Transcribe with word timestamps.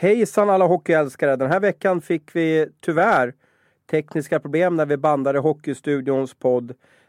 Hejsan 0.00 0.50
alla 0.50 0.66
hockeyälskare! 0.66 1.36
Den 1.36 1.50
här 1.50 1.60
veckan 1.60 2.00
fick 2.00 2.36
vi 2.36 2.68
tyvärr 2.80 3.34
tekniska 3.90 4.40
problem 4.40 4.76
när 4.76 4.86
vi 4.86 4.96
bandade 4.96 5.38
Hockeystudions 5.38 6.34
podd. 6.34 6.66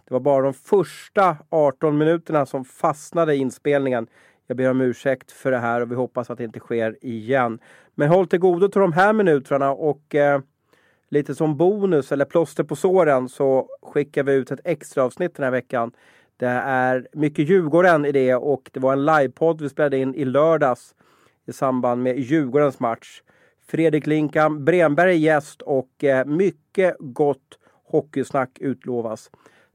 Det 0.08 0.14
var 0.14 0.20
bara 0.20 0.44
de 0.44 0.54
första 0.54 1.38
18 1.50 1.98
minuterna 1.98 2.46
som 2.46 2.66
fastnade 2.66 3.36
i 3.36 3.38
inspelningen. 3.38 4.08
Jag 4.48 4.58
ber 4.58 4.70
om 4.70 4.82
ursäkt 4.82 5.32
för 5.32 5.52
det 5.52 5.58
här 5.58 5.82
och 5.82 5.92
vi 5.92 5.96
hoppas 5.96 6.30
att 6.30 6.38
det 6.38 6.44
inte 6.44 6.60
sker 6.60 6.98
igen. 7.02 7.60
Men 7.96 8.10
håll 8.10 8.28
till 8.28 8.40
godo 8.40 8.68
till 8.68 8.82
de 8.82 8.94
här 8.94 9.14
minuterna 9.14 9.72
och 9.72 10.16
eh, 10.16 10.42
lite 11.10 11.36
som 11.36 11.58
bonus 11.58 12.12
eller 12.12 12.26
plåster 12.26 12.64
på 12.64 12.76
såren 12.76 13.30
så 13.30 13.68
skickar 13.82 14.24
vi 14.24 14.34
ut 14.34 14.52
ett 14.52 14.62
extra 14.64 15.04
avsnitt 15.04 15.36
den 15.36 15.44
här 15.44 15.52
veckan. 15.52 15.92
Det 16.38 16.48
är 16.66 17.08
mycket 17.14 17.50
Djurgården 17.50 18.06
i 18.06 18.12
det 18.12 18.36
och 18.36 18.70
det 18.74 18.80
var 18.80 18.94
en 18.94 19.06
livepodd 19.06 19.62
vi 19.62 19.70
spelade 19.70 19.98
in 19.98 20.16
i 20.16 20.26
lördags 20.26 20.96
i 21.50 21.54
samband 21.54 22.04
med 22.04 22.20
Djurgårdens 22.20 22.80
match. 22.80 23.22
Fredrik 23.68 24.08
Linkan 24.08 24.66
Bremberg 24.66 25.12
är 25.12 25.18
gäst 25.18 25.62
och 25.62 26.04
eh, 26.04 26.26
mycket 26.26 26.96
gott 27.00 27.60
hockeysnack 27.86 28.50
utlovas. 28.60 29.32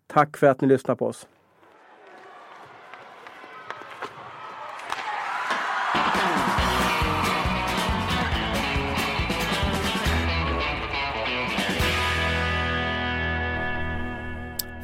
Tack 0.06 0.36
för 0.36 0.46
att 0.46 0.60
ni 0.60 0.68
lyssnar 0.68 0.94
på 0.94 1.06
oss. 1.06 1.26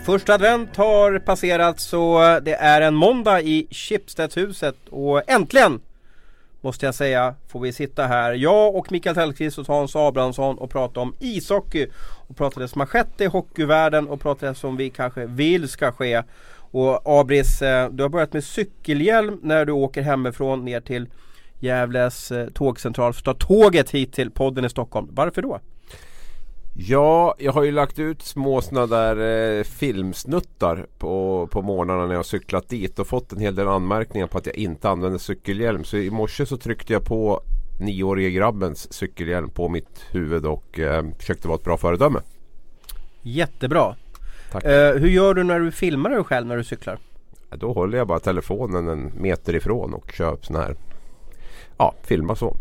Första 0.05 0.34
advent 0.34 0.77
har 0.77 1.19
passerat 1.19 1.80
så 1.80 2.19
det 2.42 2.55
är 2.55 2.80
en 2.80 2.95
måndag 2.95 3.41
i 3.41 3.66
Schibstedhuset 3.70 4.77
och 4.91 5.30
äntligen 5.30 5.80
måste 6.60 6.87
jag 6.87 6.95
säga 6.95 7.34
får 7.48 7.60
vi 7.60 7.73
sitta 7.73 8.06
här, 8.06 8.32
jag 8.32 8.77
och 8.77 8.92
Mikael 8.92 9.14
Tellqvist 9.14 9.59
och 9.59 9.66
Hans 9.66 9.96
Abrahamsson 9.96 10.59
och 10.59 10.70
prata 10.70 11.00
om 11.00 11.14
ishockey 11.19 11.86
och 12.28 12.36
prata 12.36 12.61
det 12.61 12.69
som 12.69 12.80
har 12.80 12.86
skett 12.86 13.20
i 13.20 13.27
hockeyvärlden 13.27 14.08
och 14.08 14.20
prata 14.20 14.47
det 14.47 14.55
som 14.55 14.77
vi 14.77 14.91
kanske 14.91 15.27
vill 15.27 15.69
ska 15.69 15.92
ske. 15.92 16.22
Och 16.72 17.20
Abris, 17.20 17.62
eh, 17.62 17.91
du 17.91 18.03
har 18.03 18.11
börjat 18.11 18.33
med 18.33 18.44
cykelhjälm 18.44 19.41
när 19.42 19.64
du 19.64 19.72
åker 19.72 20.03
hemifrån 20.03 20.64
ner 20.64 20.81
till 20.81 21.08
Gävles 21.58 22.33
eh, 22.33 22.48
tågcentral 22.48 23.12
för 23.12 23.20
att 23.20 23.38
ta 23.38 23.47
tåget 23.47 23.91
hit 23.91 24.12
till 24.12 24.31
podden 24.31 24.64
i 24.64 24.70
Stockholm. 24.70 25.08
Varför 25.11 25.42
då? 25.42 25.61
Ja, 26.89 27.34
jag 27.39 27.53
har 27.53 27.62
ju 27.62 27.70
lagt 27.70 27.98
ut 27.98 28.23
små 28.23 28.61
sådana 28.61 28.86
där 28.86 29.59
eh, 29.59 29.64
filmsnuttar 29.64 30.87
på, 30.98 31.48
på 31.53 31.62
morgnarna 31.62 32.06
när 32.06 32.14
jag 32.14 32.27
cyklat 32.27 32.69
dit 32.69 32.98
och 32.98 33.06
fått 33.06 33.33
en 33.33 33.39
hel 33.39 33.55
del 33.55 33.69
anmärkningar 33.69 34.27
på 34.27 34.39
att 34.39 34.47
jag 34.47 34.55
inte 34.55 34.89
använder 34.89 35.19
cykelhjälm. 35.19 35.84
Så 35.84 35.97
i 35.97 36.11
morse 36.11 36.47
så 36.47 36.56
tryckte 36.56 36.92
jag 36.92 37.05
på 37.05 37.41
nioårige 37.81 38.31
grabbens 38.31 38.92
cykelhjälm 38.92 39.50
på 39.50 39.69
mitt 39.69 40.05
huvud 40.11 40.47
och 40.47 40.78
eh, 40.78 41.05
försökte 41.19 41.48
vara 41.48 41.59
ett 41.59 41.64
bra 41.64 41.77
föredöme. 41.77 42.20
Jättebra! 43.22 43.97
Tack. 44.53 44.65
Eh, 44.65 44.94
hur 44.94 45.09
gör 45.09 45.34
du 45.34 45.44
när 45.44 45.61
du 45.61 45.70
filmar 45.70 46.11
dig 46.11 46.25
själv 46.25 46.47
när 46.47 46.56
du 46.56 46.65
cyklar? 46.65 46.98
Då 47.50 47.72
håller 47.72 47.98
jag 47.98 48.06
bara 48.06 48.20
telefonen 48.20 48.89
en 48.89 49.12
meter 49.17 49.56
ifrån 49.56 49.94
och 49.94 50.12
kör 50.12 50.39
sån 50.42 50.56
här 50.56 50.77
Ja, 51.77 51.94
filma 52.03 52.37
så. 52.37 52.56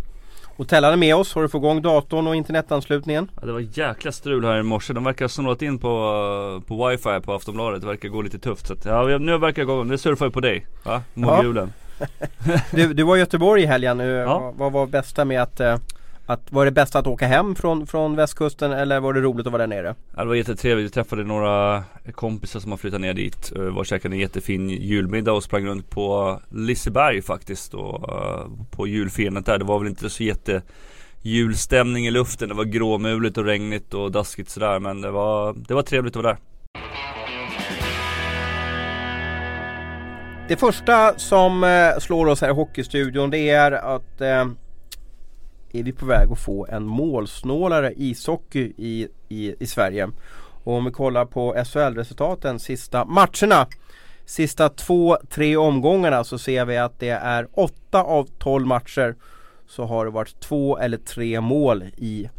Hotellan 0.59 0.93
är 0.93 0.97
med 0.97 1.15
oss. 1.15 1.33
Har 1.35 1.41
du 1.41 1.49
fått 1.49 1.59
igång 1.59 1.81
datorn 1.81 2.27
och 2.27 2.35
internetanslutningen? 2.35 3.31
Ja, 3.41 3.45
det 3.47 3.51
var 3.51 3.59
jäkla 3.59 4.11
strul 4.11 4.45
här 4.45 4.59
i 4.59 4.63
morse. 4.63 4.93
De 4.93 5.03
verkar 5.03 5.25
ha 5.25 5.29
snurrat 5.29 5.61
in 5.61 5.79
på, 5.79 6.61
på 6.67 6.87
wifi 6.87 7.19
på 7.21 7.33
Aftonbladet. 7.33 7.81
Det 7.81 7.87
verkar 7.87 8.09
gå 8.09 8.21
lite 8.21 8.39
tufft. 8.39 8.67
Så 8.67 8.73
att, 8.73 8.85
ja, 8.85 9.17
nu 9.17 9.37
verkar 9.37 9.61
jag 9.61 9.67
gå. 9.67 9.83
Nu 9.83 9.97
surfar 9.97 10.25
jag 10.25 10.33
på 10.33 10.39
dig. 10.39 10.65
Va? 10.83 11.01
Mogulen. 11.13 11.73
Ja. 11.99 12.05
du, 12.71 12.93
du 12.93 13.03
var 13.03 13.15
i 13.15 13.19
Göteborg 13.19 13.63
i 13.63 13.65
helgen. 13.65 13.99
Ja. 13.99 14.53
Vad 14.57 14.71
var 14.71 14.87
bästa 14.87 15.25
med 15.25 15.41
att 15.41 15.59
eh, 15.59 15.77
att, 16.29 16.51
var 16.51 16.65
det 16.65 16.71
bäst 16.71 16.95
att 16.95 17.07
åka 17.07 17.27
hem 17.27 17.55
från, 17.55 17.87
från 17.87 18.15
västkusten 18.15 18.71
eller 18.71 18.99
var 18.99 19.13
det 19.13 19.21
roligt 19.21 19.47
att 19.47 19.53
vara 19.53 19.67
där 19.67 19.75
nere? 19.75 19.95
Ja, 20.15 20.21
det 20.21 20.27
var 20.27 20.35
jättetrevligt. 20.35 20.85
Vi 20.85 20.89
träffade 20.89 21.23
några 21.23 21.83
kompisar 22.11 22.59
som 22.59 22.71
har 22.71 22.77
flyttat 22.77 23.01
ner 23.01 23.13
dit. 23.13 23.51
Vi 23.55 23.59
var 23.59 23.79
och 23.79 23.85
käkade 23.85 24.15
en 24.15 24.19
jättefin 24.19 24.69
julmiddag 24.69 25.31
och 25.31 25.43
sprang 25.43 25.65
runt 25.65 25.89
på 25.89 26.39
Liseberg 26.49 27.21
faktiskt 27.21 27.73
och 27.73 28.09
uh, 28.09 28.65
på 28.71 28.87
julfirandet 28.87 29.45
där. 29.45 29.57
Det 29.57 29.65
var 29.65 29.79
väl 29.79 29.87
inte 29.87 30.09
så 30.09 30.23
jätte 30.23 30.61
julstämning 31.21 32.07
i 32.07 32.11
luften. 32.11 32.49
Det 32.49 32.55
var 32.55 32.63
gråmuligt 32.63 33.37
och 33.37 33.45
regnigt 33.45 33.93
och 33.93 34.11
daskigt 34.11 34.49
sådär 34.49 34.79
men 34.79 35.01
det 35.01 35.11
var, 35.11 35.55
det 35.67 35.73
var 35.73 35.81
trevligt 35.81 36.15
att 36.15 36.23
vara 36.23 36.33
där. 36.33 36.41
Det 40.47 40.57
första 40.57 41.13
som 41.17 41.63
eh, 41.63 41.99
slår 41.99 42.25
oss 42.25 42.41
här 42.41 42.49
i 42.49 42.53
Hockeystudion 42.53 43.29
det 43.29 43.49
är 43.49 43.71
att 43.71 44.21
eh, 44.21 44.45
är 45.73 45.83
vi 45.83 45.91
på 45.91 46.05
väg 46.05 46.31
att 46.31 46.39
få 46.39 46.67
en 46.69 46.85
målsnålare 46.85 47.93
ishockey 47.95 48.73
i, 48.77 49.07
i, 49.29 49.55
i 49.59 49.67
Sverige. 49.67 50.09
Och 50.63 50.73
om 50.73 50.85
vi 50.85 50.91
kollar 50.91 51.25
på 51.25 51.63
SHL-resultaten 51.65 52.59
sista 52.59 53.05
matcherna 53.05 53.67
Sista 54.29 54.69
två, 54.69 55.17
tre 55.29 55.57
omgångarna 55.57 56.23
så 56.23 56.37
ser 56.37 56.65
vi 56.65 56.77
att 56.77 56.99
det 56.99 57.09
är 57.09 57.47
åtta 57.53 58.03
av 58.03 58.27
tolv 58.37 58.67
matcher 58.67 59.15
Så 59.67 59.83
har 59.83 60.05
det 60.05 60.11
varit 60.11 60.39
två 60.39 60.77
eller 60.77 60.97
tre 60.97 61.41
mål 61.41 61.83
i 61.97 62.29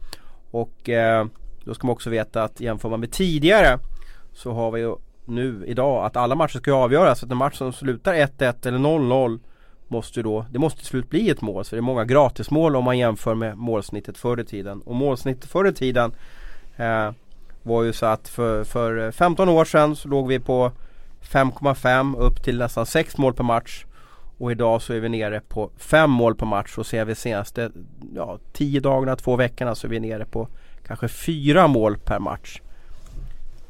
Och 0.50 0.88
eh, 0.88 1.26
då 1.64 1.74
ska 1.74 1.86
man 1.86 1.92
också 1.92 2.10
veta 2.10 2.42
att 2.42 2.60
jämför 2.60 2.88
man 2.88 3.00
med 3.00 3.12
tidigare 3.12 3.78
Så 4.32 4.52
har 4.52 4.70
vi 4.70 4.80
ju 4.80 4.96
nu 5.24 5.64
idag 5.66 6.04
att 6.04 6.16
alla 6.16 6.34
matcher 6.34 6.58
ska 6.58 6.72
avgöras. 6.72 7.22
Att 7.22 7.30
en 7.30 7.36
match 7.36 7.56
som 7.56 7.72
slutar 7.72 8.14
1-1 8.14 8.68
eller 8.68 8.78
0-0 8.78 9.40
måste 9.90 10.22
då, 10.22 10.46
det 10.50 10.58
måste 10.58 10.78
till 10.78 10.88
slut 10.88 11.10
bli 11.10 11.30
ett 11.30 11.40
mål. 11.40 11.64
Så 11.64 11.76
det 11.76 11.80
är 11.80 11.82
många 11.82 12.04
gratismål 12.04 12.76
om 12.76 12.84
man 12.84 12.98
jämför 12.98 13.34
med 13.34 13.58
målsnittet 13.58 14.18
förr 14.18 14.40
i 14.40 14.44
tiden. 14.44 14.80
Och 14.80 14.94
målsnittet 14.94 15.50
förr 15.50 15.68
i 15.68 15.72
tiden 15.72 16.12
eh, 16.76 17.10
var 17.62 17.82
ju 17.82 17.92
så 17.92 18.06
att 18.06 18.28
för, 18.28 18.64
för 18.64 19.10
15 19.10 19.48
år 19.48 19.64
sedan 19.64 19.96
så 19.96 20.08
låg 20.08 20.28
vi 20.28 20.38
på 20.38 20.72
5,5 21.22 22.16
upp 22.16 22.42
till 22.42 22.58
nästan 22.58 22.86
6 22.86 23.18
mål 23.18 23.34
per 23.34 23.44
match. 23.44 23.84
Och 24.38 24.52
idag 24.52 24.82
så 24.82 24.92
är 24.92 25.00
vi 25.00 25.08
nere 25.08 25.40
på 25.40 25.70
5 25.76 26.10
mål 26.10 26.34
per 26.34 26.46
match 26.46 26.78
och 26.78 26.86
ser 26.86 27.04
vi 27.04 27.14
senaste 27.14 27.70
ja, 28.14 28.38
10 28.52 28.80
dagarna, 28.80 29.16
2 29.16 29.36
veckorna 29.36 29.74
så 29.74 29.86
är 29.86 29.90
vi 29.90 30.00
nere 30.00 30.24
på 30.24 30.48
kanske 30.86 31.08
4 31.08 31.66
mål 31.66 31.98
per 31.98 32.18
match. 32.18 32.60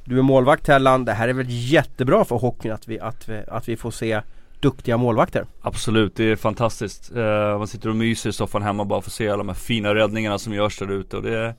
Du 0.04 0.18
är 0.18 0.22
målvakt 0.22 0.66
Tellan, 0.66 1.04
det 1.04 1.12
här 1.12 1.28
är 1.28 1.32
väl 1.32 1.46
jättebra 1.48 2.24
för 2.24 2.36
hockeyn 2.36 2.72
att 2.72 2.88
vi, 2.88 3.00
att 3.00 3.28
vi, 3.28 3.42
att 3.48 3.68
vi 3.68 3.76
får 3.76 3.90
se 3.90 4.20
duktiga 4.60 4.96
målvakter. 4.96 5.46
Absolut, 5.60 6.16
det 6.16 6.24
är 6.24 6.36
fantastiskt. 6.36 7.16
Eh, 7.16 7.58
man 7.58 7.68
sitter 7.68 7.88
och 7.88 7.96
myser 7.96 8.30
i 8.30 8.32
soffan 8.32 8.62
hemma 8.62 8.84
bara 8.84 9.00
för 9.00 9.08
att 9.08 9.14
se 9.14 9.28
alla 9.28 9.36
de 9.36 9.48
här 9.48 9.54
fina 9.54 9.94
räddningarna 9.94 10.38
som 10.38 10.54
görs 10.54 10.78
där 10.78 10.92
ute 10.92 11.16
och 11.16 11.22
det 11.22 11.54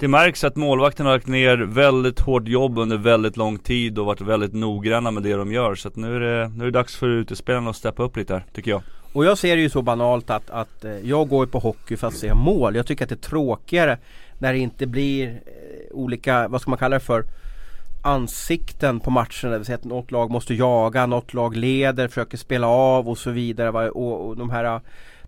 det 0.00 0.08
märks 0.08 0.44
att 0.44 0.56
målvakten 0.56 1.06
har 1.06 1.12
lagt 1.12 1.26
ner 1.26 1.56
väldigt 1.56 2.20
hårt 2.20 2.48
jobb 2.48 2.78
under 2.78 2.96
väldigt 2.96 3.36
lång 3.36 3.58
tid 3.58 3.98
och 3.98 4.06
varit 4.06 4.20
väldigt 4.20 4.52
noggranna 4.52 5.10
med 5.10 5.22
det 5.22 5.34
de 5.34 5.52
gör. 5.52 5.74
Så 5.74 5.88
att 5.88 5.96
nu 5.96 6.16
är 6.16 6.20
det, 6.20 6.48
nu 6.48 6.60
är 6.60 6.70
det 6.70 6.78
dags 6.78 6.96
för 6.96 7.08
utespelarna 7.08 7.70
att 7.70 7.76
steppa 7.76 8.02
upp 8.02 8.16
lite 8.16 8.32
här, 8.32 8.44
tycker 8.52 8.70
jag. 8.70 8.82
Och 9.12 9.24
jag 9.24 9.38
ser 9.38 9.56
det 9.56 9.62
ju 9.62 9.70
så 9.70 9.82
banalt 9.82 10.30
att, 10.30 10.50
att 10.50 10.84
eh, 10.84 10.98
jag 10.98 11.28
går 11.28 11.46
på 11.46 11.58
hockey 11.58 11.96
för 11.96 12.06
att 12.06 12.14
se 12.14 12.34
mål. 12.34 12.76
Jag 12.76 12.86
tycker 12.86 13.04
att 13.04 13.08
det 13.08 13.14
är 13.14 13.28
tråkigare 13.28 13.98
när 14.38 14.52
det 14.52 14.58
inte 14.58 14.86
blir 14.86 15.28
eh, 15.28 15.32
olika, 15.96 16.48
vad 16.48 16.60
ska 16.60 16.70
man 16.70 16.78
kalla 16.78 16.96
det 16.96 17.04
för? 17.04 17.24
Ansikten 18.02 19.00
på 19.00 19.10
matchen. 19.10 19.50
Det 19.50 19.58
vill 19.58 19.66
säga 19.66 19.76
att 19.76 19.84
något 19.84 20.10
lag 20.10 20.30
måste 20.30 20.54
jaga, 20.54 21.06
något 21.06 21.34
lag 21.34 21.56
leder, 21.56 22.08
försöker 22.08 22.38
spela 22.38 22.66
av 22.66 23.08
och 23.08 23.18
så 23.18 23.30
vidare. 23.30 23.90
Och, 23.90 24.28
och 24.28 24.36
de 24.36 24.50
här, 24.50 24.80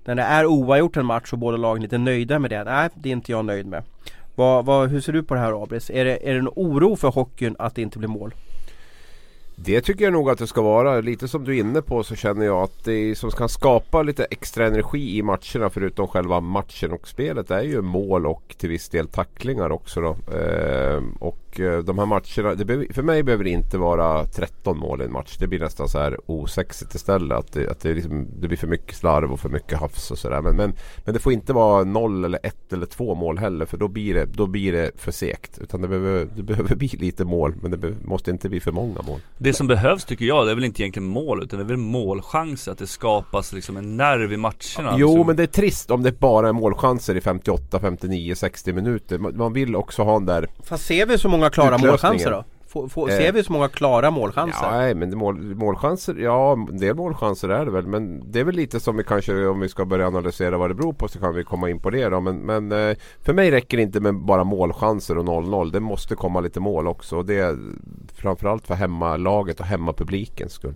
när 0.05 0.15
det 0.15 0.23
är 0.23 0.47
oavgjort 0.47 0.97
en 0.97 1.07
match 1.07 1.33
och 1.33 1.39
båda 1.39 1.57
lagen 1.57 1.83
är 1.83 1.83
lite 1.83 1.99
nöjda 1.99 2.39
med 2.39 2.51
det. 2.51 2.65
Nej, 2.65 2.89
det 2.95 3.09
är 3.09 3.13
inte 3.13 3.33
jag 3.33 3.45
nöjd 3.45 3.67
med. 3.67 3.83
Vad, 4.35 4.65
vad, 4.65 4.89
hur 4.89 5.01
ser 5.01 5.13
du 5.13 5.23
på 5.23 5.35
det 5.35 5.41
här 5.41 5.63
Abris? 5.63 5.91
Är 5.91 6.05
det, 6.05 6.29
är 6.29 6.33
det 6.33 6.39
en 6.39 6.49
oro 6.49 6.97
för 6.97 7.09
hockeyn 7.09 7.57
att 7.59 7.75
det 7.75 7.83
inte 7.83 7.99
blir 7.99 8.09
mål? 8.09 8.35
Det 9.57 9.81
tycker 9.81 10.05
jag 10.05 10.13
nog 10.13 10.31
att 10.31 10.39
det 10.39 10.47
ska 10.47 10.63
vara. 10.63 11.01
Lite 11.01 11.29
som 11.29 11.45
du 11.45 11.57
är 11.57 11.61
inne 11.61 11.83
på 11.83 12.03
så 12.03 12.17
känner 12.17 12.47
jag 12.47 12.63
att 12.63 12.85
det 12.85 13.19
som 13.19 13.31
kan 13.31 13.49
skapa 13.49 14.03
lite 14.03 14.25
extra 14.25 14.67
energi 14.67 15.19
i 15.19 15.23
matcherna 15.23 15.71
förutom 15.71 16.09
själva 16.09 16.41
matchen 16.41 16.93
och 16.93 17.09
spelet 17.09 17.51
är 17.51 17.63
ju 17.63 17.83
mål 17.83 18.27
och 18.27 18.55
till 18.59 18.69
viss 18.69 18.89
del 18.89 19.09
tacklingar 19.09 19.73
också. 19.73 20.01
Då. 20.01 20.17
Eh, 20.37 21.03
och 21.21 21.42
Eh, 21.61 21.79
de 21.79 21.99
här 21.99 22.07
matcherna, 22.07 22.65
behöver, 22.65 22.93
för 22.93 23.03
mig 23.03 23.23
behöver 23.23 23.45
det 23.45 23.51
inte 23.51 23.79
vara 23.79 24.27
13 24.27 24.79
mål 24.79 25.03
i 25.03 25.05
en 25.05 25.13
match. 25.13 25.37
Det 25.39 25.47
blir 25.47 25.61
nästan 25.61 25.89
så 25.89 25.99
här 25.99 26.19
osexigt 26.27 26.95
istället. 26.95 27.39
Att 27.39 27.53
det, 27.53 27.71
att 27.71 27.81
det, 27.81 27.95
liksom, 27.95 28.27
det 28.41 28.49
blir 28.49 28.59
för 28.59 28.67
mycket 28.67 28.97
slarv 28.97 29.33
och 29.33 29.41
för 29.41 29.49
mycket 29.49 29.79
hafs 29.79 30.11
och 30.11 30.19
sådär. 30.19 30.41
Men, 30.41 30.57
men, 30.57 30.75
men 31.05 31.15
det 31.15 31.21
får 31.21 31.33
inte 31.33 31.53
vara 31.53 31.85
noll 31.85 32.25
eller 32.25 32.39
ett 32.43 32.73
eller 32.73 32.87
två 32.87 33.15
mål 33.15 33.39
heller. 33.39 33.67
För 33.67 33.77
då 33.77 33.89
blir 33.89 34.15
det, 34.15 34.25
då 34.25 34.47
blir 34.47 34.73
det 34.73 34.91
för 34.97 35.13
segt. 35.13 35.59
Utan 35.59 35.83
det 35.83 35.89
behöver, 35.89 36.29
det 36.37 36.43
behöver 36.43 36.77
bli 36.77 36.89
lite 36.89 37.25
mål. 37.25 37.55
Men 37.63 37.71
det 37.71 37.77
be, 37.77 37.95
måste 38.05 38.31
inte 38.31 38.49
bli 38.49 38.61
för 38.61 38.73
många 38.73 39.03
mål. 39.07 39.21
Det 39.39 39.53
som 39.53 39.67
behövs 39.67 40.05
tycker 40.05 40.25
jag, 40.25 40.47
det 40.47 40.51
är 40.51 40.55
väl 40.55 40.65
inte 40.65 40.83
egentligen 40.83 41.09
mål. 41.09 41.43
Utan 41.43 41.59
det 41.59 41.65
är 41.65 41.69
väl 41.69 41.77
målchanser. 41.77 42.73
Att 42.73 42.79
det 42.79 42.87
skapas 42.87 43.53
liksom 43.53 43.77
en 43.77 43.97
nerv 43.97 44.33
i 44.33 44.37
matcherna. 44.37 44.97
Jo 44.99 45.09
liksom. 45.09 45.27
men 45.27 45.37
det 45.37 45.43
är 45.43 45.47
trist 45.47 45.91
om 45.91 46.03
det 46.03 46.21
bara 46.21 46.49
är 46.49 46.53
målchanser 46.53 47.17
i 47.17 47.21
58, 47.21 47.81
59, 47.81 48.35
60 48.35 48.73
minuter. 48.73 49.19
Man, 49.19 49.37
man 49.37 49.53
vill 49.53 49.77
också 49.77 50.03
ha 50.03 50.17
en 50.17 50.27
där 50.27 50.49
Fast 50.63 50.87
ser 50.87 51.07
vi 51.07 51.19
så 51.19 51.29
många 51.29 51.42
många 51.43 51.51
klara 51.51 51.79
målchanser 51.79 52.31
då? 52.31 52.45
Få, 52.69 52.89
få, 52.89 53.07
ser 53.07 53.27
eh, 53.27 53.33
vi 53.33 53.45
så 53.45 53.53
många 53.53 53.69
klara 53.69 54.11
målchanser? 54.11 54.67
Ja, 54.67 54.71
nej, 54.71 54.95
men 54.95 55.19
mål, 55.19 55.55
målchanser, 55.55 56.15
ja 56.15 56.53
en 56.53 56.79
del 56.79 56.95
målchanser 56.95 57.49
är 57.49 57.65
det 57.65 57.71
väl. 57.71 57.87
Men 57.87 58.33
det 58.33 58.41
är 58.41 58.45
väl 58.45 58.55
lite 58.55 58.81
som 58.81 58.97
vi 58.97 59.05
kanske, 59.05 59.47
om 59.47 59.61
vi 59.61 59.69
ska 59.69 59.85
börja 59.85 60.07
analysera 60.07 60.59
vad 60.59 60.71
det 60.71 60.75
beror 60.75 60.93
på 60.93 61.09
så 61.09 61.19
kan 61.19 61.35
vi 61.35 61.45
komma 61.45 61.71
in 61.71 61.79
på 61.79 61.91
det 61.91 62.09
då. 62.09 62.21
Men, 62.21 62.37
men 62.37 62.73
eh, 62.73 62.97
för 63.21 63.33
mig 63.33 63.51
räcker 63.51 63.77
det 63.77 63.83
inte 63.83 64.01
med 64.01 64.15
bara 64.15 64.45
målchanser 64.45 65.19
och 65.19 65.25
0-0. 65.25 65.73
Det 65.73 65.81
måste 65.81 66.15
komma 66.15 66.41
lite 66.41 66.61
mål 66.61 66.87
också. 66.87 67.17
Och 67.17 67.27
det 67.27 67.39
är 67.39 67.59
framförallt 68.15 68.67
för 68.67 68.75
hemmalaget 68.75 69.61
och 69.61 69.67
hemmapublikens 69.67 70.53
skull. 70.53 70.75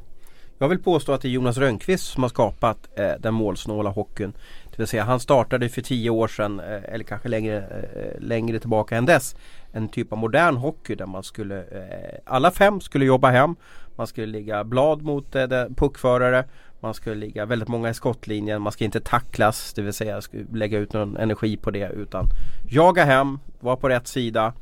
Jag 0.58 0.68
vill 0.68 0.78
påstå 0.78 1.12
att 1.12 1.20
det 1.20 1.28
är 1.28 1.30
Jonas 1.30 1.58
Rönnqvist 1.58 2.06
som 2.06 2.22
har 2.22 2.30
skapat 2.30 2.88
eh, 2.98 3.10
den 3.20 3.34
målsnåla 3.34 3.90
hockeyn. 3.90 4.32
Det 4.76 4.82
vill 4.82 4.88
säga 4.88 5.04
han 5.04 5.20
startade 5.20 5.68
för 5.68 5.82
tio 5.82 6.10
år 6.10 6.28
sedan 6.28 6.60
eh, 6.60 6.94
eller 6.94 7.04
kanske 7.04 7.28
längre, 7.28 7.56
eh, 7.56 8.20
längre 8.20 8.58
tillbaka 8.58 8.96
än 8.96 9.06
dess. 9.06 9.36
En 9.72 9.88
typ 9.88 10.12
av 10.12 10.18
modern 10.18 10.56
hockey 10.56 10.94
där 10.94 11.06
man 11.06 11.22
skulle 11.22 11.58
eh, 11.58 12.18
Alla 12.24 12.50
fem 12.50 12.80
skulle 12.80 13.04
jobba 13.04 13.30
hem. 13.30 13.56
Man 13.96 14.06
skulle 14.06 14.26
ligga 14.26 14.64
blad 14.64 15.02
mot 15.02 15.32
puckförare. 15.76 16.44
Man 16.80 16.94
skulle 16.94 17.16
ligga 17.16 17.46
väldigt 17.46 17.68
många 17.68 17.90
i 17.90 17.94
skottlinjen. 17.94 18.62
Man 18.62 18.72
ska 18.72 18.84
inte 18.84 19.00
tacklas, 19.00 19.72
det 19.74 19.82
vill 19.82 19.92
säga 19.92 20.20
lägga 20.52 20.78
ut 20.78 20.92
någon 20.92 21.16
energi 21.16 21.56
på 21.56 21.70
det 21.70 21.90
utan 21.90 22.26
jaga 22.68 23.04
hem, 23.04 23.38
vara 23.60 23.76
på 23.76 23.88
rätt 23.88 24.06
sida, 24.06 24.52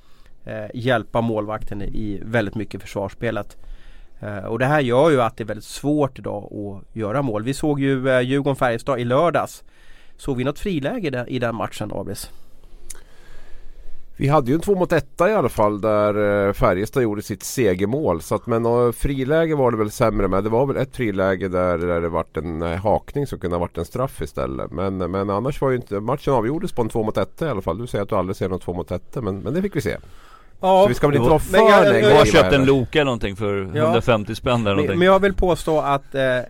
hjälpa 0.74 1.20
målvakten 1.20 1.82
i 1.82 2.20
väldigt 2.24 2.54
mycket 2.54 2.82
försvarsspelet. 2.82 3.56
Och 4.48 4.58
det 4.58 4.66
här 4.66 4.80
gör 4.80 5.10
ju 5.10 5.22
att 5.22 5.36
det 5.36 5.44
är 5.44 5.46
väldigt 5.46 5.64
svårt 5.64 6.18
idag 6.18 6.52
att 6.52 6.96
göra 6.96 7.22
mål. 7.22 7.42
Vi 7.42 7.54
såg 7.54 7.80
ju 7.80 8.20
Djurgården-Färjestad 8.20 8.98
i 8.98 9.04
lördags. 9.04 9.64
Såg 10.16 10.36
vi 10.36 10.44
något 10.44 10.58
friläge 10.58 11.10
där, 11.10 11.30
i 11.30 11.38
den 11.38 11.54
matchen 11.54 11.90
Abris? 11.94 12.30
Vi 14.16 14.28
hade 14.28 14.50
ju 14.50 14.54
en 14.54 14.60
två 14.60 14.74
mot 14.74 14.92
etta 14.92 15.30
i 15.30 15.34
alla 15.34 15.48
fall 15.48 15.80
där 15.80 16.46
eh, 16.46 16.52
Färjestad 16.52 17.02
gjorde 17.02 17.22
sitt 17.22 17.42
segermål. 17.42 18.22
Så 18.22 18.34
att, 18.34 18.46
men 18.46 18.92
friläge 18.92 19.54
var 19.54 19.70
det 19.70 19.76
väl 19.76 19.90
sämre 19.90 20.28
med. 20.28 20.44
Det 20.44 20.50
var 20.50 20.66
väl 20.66 20.76
ett 20.76 20.96
friläge 20.96 21.48
där, 21.48 21.78
där 21.78 22.00
det 22.00 22.08
vart 22.08 22.36
en 22.36 22.62
eh, 22.62 22.76
hakning 22.76 23.26
som 23.26 23.38
kunde 23.38 23.56
ha 23.56 23.60
varit 23.60 23.78
en 23.78 23.84
straff 23.84 24.22
istället. 24.22 24.70
Men, 24.70 24.96
men 24.96 25.30
annars 25.30 25.60
var 25.60 25.70
ju 25.70 25.76
inte 25.76 26.00
matchen 26.00 26.32
avgjordes 26.32 26.72
på 26.72 26.82
en 26.82 26.88
två 26.88 27.02
mot 27.02 27.16
etta 27.16 27.46
i 27.46 27.50
alla 27.50 27.62
fall. 27.62 27.78
Du 27.78 27.86
säger 27.86 28.02
att 28.02 28.08
du 28.08 28.14
aldrig 28.14 28.36
ser 28.36 28.48
något 28.48 28.62
två 28.62 28.72
mot 28.72 28.90
etta 28.90 29.20
men, 29.20 29.38
men 29.38 29.54
det 29.54 29.62
fick 29.62 29.76
vi 29.76 29.80
se. 29.80 29.96
Ja, 30.60 30.82
så 30.82 30.88
vi 30.88 30.94
ska 30.94 31.06
väl 31.06 31.16
inte 31.16 31.28
vara 31.28 31.38
för 31.38 31.52
negativa. 31.52 32.10
Jag 32.10 32.18
har 32.18 32.24
köpt 32.24 32.52
en 32.52 32.64
Loka 32.64 32.98
eller 32.98 33.04
någonting 33.04 33.36
för 33.36 33.70
ja, 33.74 33.84
150 33.84 34.34
spänn 34.34 34.60
eller 34.60 34.70
någonting. 34.70 34.98
Men 34.98 35.06
jag 35.06 35.18
vill 35.18 35.34
påstå 35.34 35.80
att 35.80 36.14
eh, 36.14 36.38
eh 36.38 36.44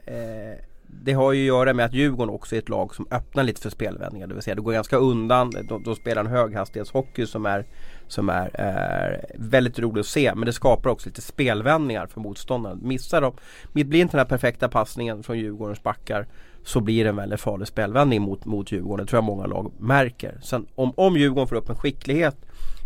det 1.02 1.12
har 1.12 1.32
ju 1.32 1.43
att 1.43 1.46
göra 1.46 1.75
med 1.75 1.87
att 1.87 1.94
Djurgården 1.94 2.35
också 2.35 2.55
är 2.55 2.58
ett 2.58 2.69
lag 2.69 2.94
som 2.94 3.06
öppnar 3.11 3.44
lite 3.44 3.61
för 3.61 3.70
spelvändningar. 3.70 4.26
Det 4.26 4.35
vill 4.35 4.43
säga 4.43 4.55
det 4.55 4.62
går 4.62 4.73
ganska 4.73 4.96
undan. 4.96 5.50
De, 5.69 5.82
de 5.82 5.96
spelar 5.96 6.25
en 6.25 6.31
höghastighetshockey 6.31 7.26
som 7.26 7.46
är 7.46 7.64
som 8.08 8.29
är, 8.29 8.50
är 8.55 9.25
väldigt 9.35 9.79
rolig 9.79 10.00
att 10.00 10.06
se. 10.06 10.35
Men 10.35 10.46
det 10.46 10.52
skapar 10.52 10.91
också 10.91 11.08
lite 11.08 11.20
spelvändningar 11.20 12.06
för 12.06 12.20
motståndaren. 12.20 12.81
Missar 12.82 13.20
de, 13.20 13.32
blir 13.73 14.00
inte 14.00 14.12
den 14.12 14.19
här 14.19 14.25
perfekta 14.25 14.69
passningen 14.69 15.23
från 15.23 15.38
Djurgårdens 15.38 15.82
backar 15.82 16.26
så 16.64 16.81
blir 16.81 17.05
det 17.05 17.11
en 17.11 17.17
väldigt 17.17 17.41
farlig 17.41 17.69
spelvändning 17.69 18.23
mot, 18.23 18.44
mot 18.44 18.73
Djurgården. 18.73 19.06
Det 19.06 19.11
tror 19.11 19.17
jag 19.17 19.25
många 19.25 19.46
lag 19.46 19.73
märker. 19.79 20.38
Sen 20.43 20.67
om, 20.75 20.93
om 20.96 21.17
Djurgården 21.17 21.49
får 21.49 21.56
upp 21.56 21.69
en 21.69 21.76
skicklighet 21.76 22.37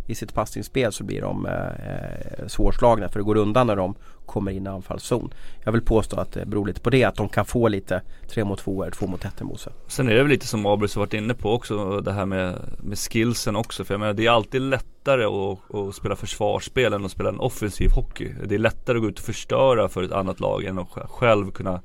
i 0.08 0.14
sitt 0.14 0.34
passningsspel 0.34 0.93
så 0.93 1.05
blir 1.05 1.20
de 1.20 1.46
eh, 1.46 1.52
eh, 1.52 2.46
svårslagna 2.46 3.08
för 3.08 3.19
det 3.19 3.25
går 3.25 3.37
undan 3.37 3.66
när 3.66 3.76
de 3.76 3.94
kommer 4.26 4.50
in 4.50 4.66
i 4.66 4.69
anfallszon. 4.69 5.34
Jag 5.64 5.72
vill 5.72 5.82
påstå 5.82 6.16
att 6.16 6.32
det 6.32 6.46
beror 6.46 6.66
lite 6.66 6.81
på 6.81 6.90
det, 6.90 7.05
att 7.05 7.16
de 7.16 7.28
kan 7.28 7.44
få 7.44 7.69
lite 7.69 8.02
3 8.28 8.44
mot 8.44 8.58
2 8.58 8.82
eller 8.82 8.93
2 8.93 9.06
mot 9.06 9.25
1 9.25 9.40
emot 9.40 9.60
sig. 9.60 9.72
Sen 9.87 10.08
är 10.08 10.14
det 10.14 10.22
väl 10.22 10.31
lite 10.31 10.46
som 10.46 10.66
Abris 10.66 10.94
har 10.94 11.02
varit 11.02 11.14
inne 11.14 11.34
på 11.34 11.52
också, 11.52 12.00
det 12.00 12.12
här 12.12 12.26
med, 12.26 12.55
med 12.78 12.99
skillsen 12.99 13.56
också. 13.56 13.84
För 13.84 13.94
jag 13.94 14.00
menar 14.00 14.12
det 14.12 14.26
är 14.26 14.31
alltid 14.31 14.62
lättare 14.62 15.25
att, 15.25 15.75
att 15.75 15.94
spela 15.94 16.16
försvarsspel 16.16 16.93
än 16.93 17.05
att 17.05 17.10
spela 17.10 17.28
en 17.28 17.40
offensiv 17.40 17.90
hockey. 17.90 18.34
Det 18.44 18.55
är 18.55 18.58
lättare 18.58 18.96
att 18.96 19.02
gå 19.02 19.08
ut 19.08 19.19
och 19.19 19.25
förstöra 19.25 19.88
för 19.88 20.02
ett 20.02 20.12
annat 20.12 20.40
lag 20.40 20.64
än 20.64 20.78
att 20.78 20.88
själv 21.10 21.50
kunna 21.50 21.81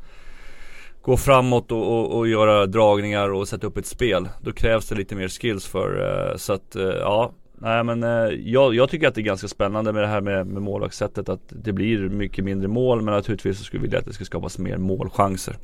gå 1.01 1.17
framåt 1.17 1.71
och, 1.71 1.99
och, 1.99 2.17
och, 2.17 2.27
göra 2.27 2.65
dragningar 2.65 3.29
och 3.29 3.47
sätta 3.47 3.67
upp 3.67 3.77
ett 3.77 3.85
spel. 3.85 4.29
Då 4.41 4.51
krävs 4.51 4.87
det 4.87 4.95
lite 4.95 5.15
mer 5.15 5.27
skills 5.27 5.67
för, 5.67 6.01
eh, 6.31 6.37
så 6.37 6.53
att 6.53 6.75
eh, 6.75 6.83
ja, 6.83 7.31
Nej 7.63 7.83
men 7.83 8.03
eh, 8.03 8.09
jag, 8.43 8.75
jag, 8.75 8.89
tycker 8.89 9.07
att 9.07 9.15
det 9.15 9.21
är 9.21 9.23
ganska 9.23 9.47
spännande 9.47 9.93
med 9.93 10.03
det 10.03 10.07
här 10.07 10.21
med, 10.21 10.47
med 10.47 10.61
målvaktssättet 10.61 11.29
att 11.29 11.41
det 11.49 11.71
blir 11.71 12.09
mycket 12.09 12.45
mindre 12.45 12.67
mål 12.67 13.01
men 13.01 13.13
naturligtvis 13.13 13.57
så 13.57 13.63
skulle 13.63 13.81
vi 13.81 13.87
vilja 13.87 13.99
att 13.99 14.05
det 14.05 14.13
ska 14.13 14.25
skapas 14.25 14.57
mer 14.57 14.77
målchanser. 14.77 15.55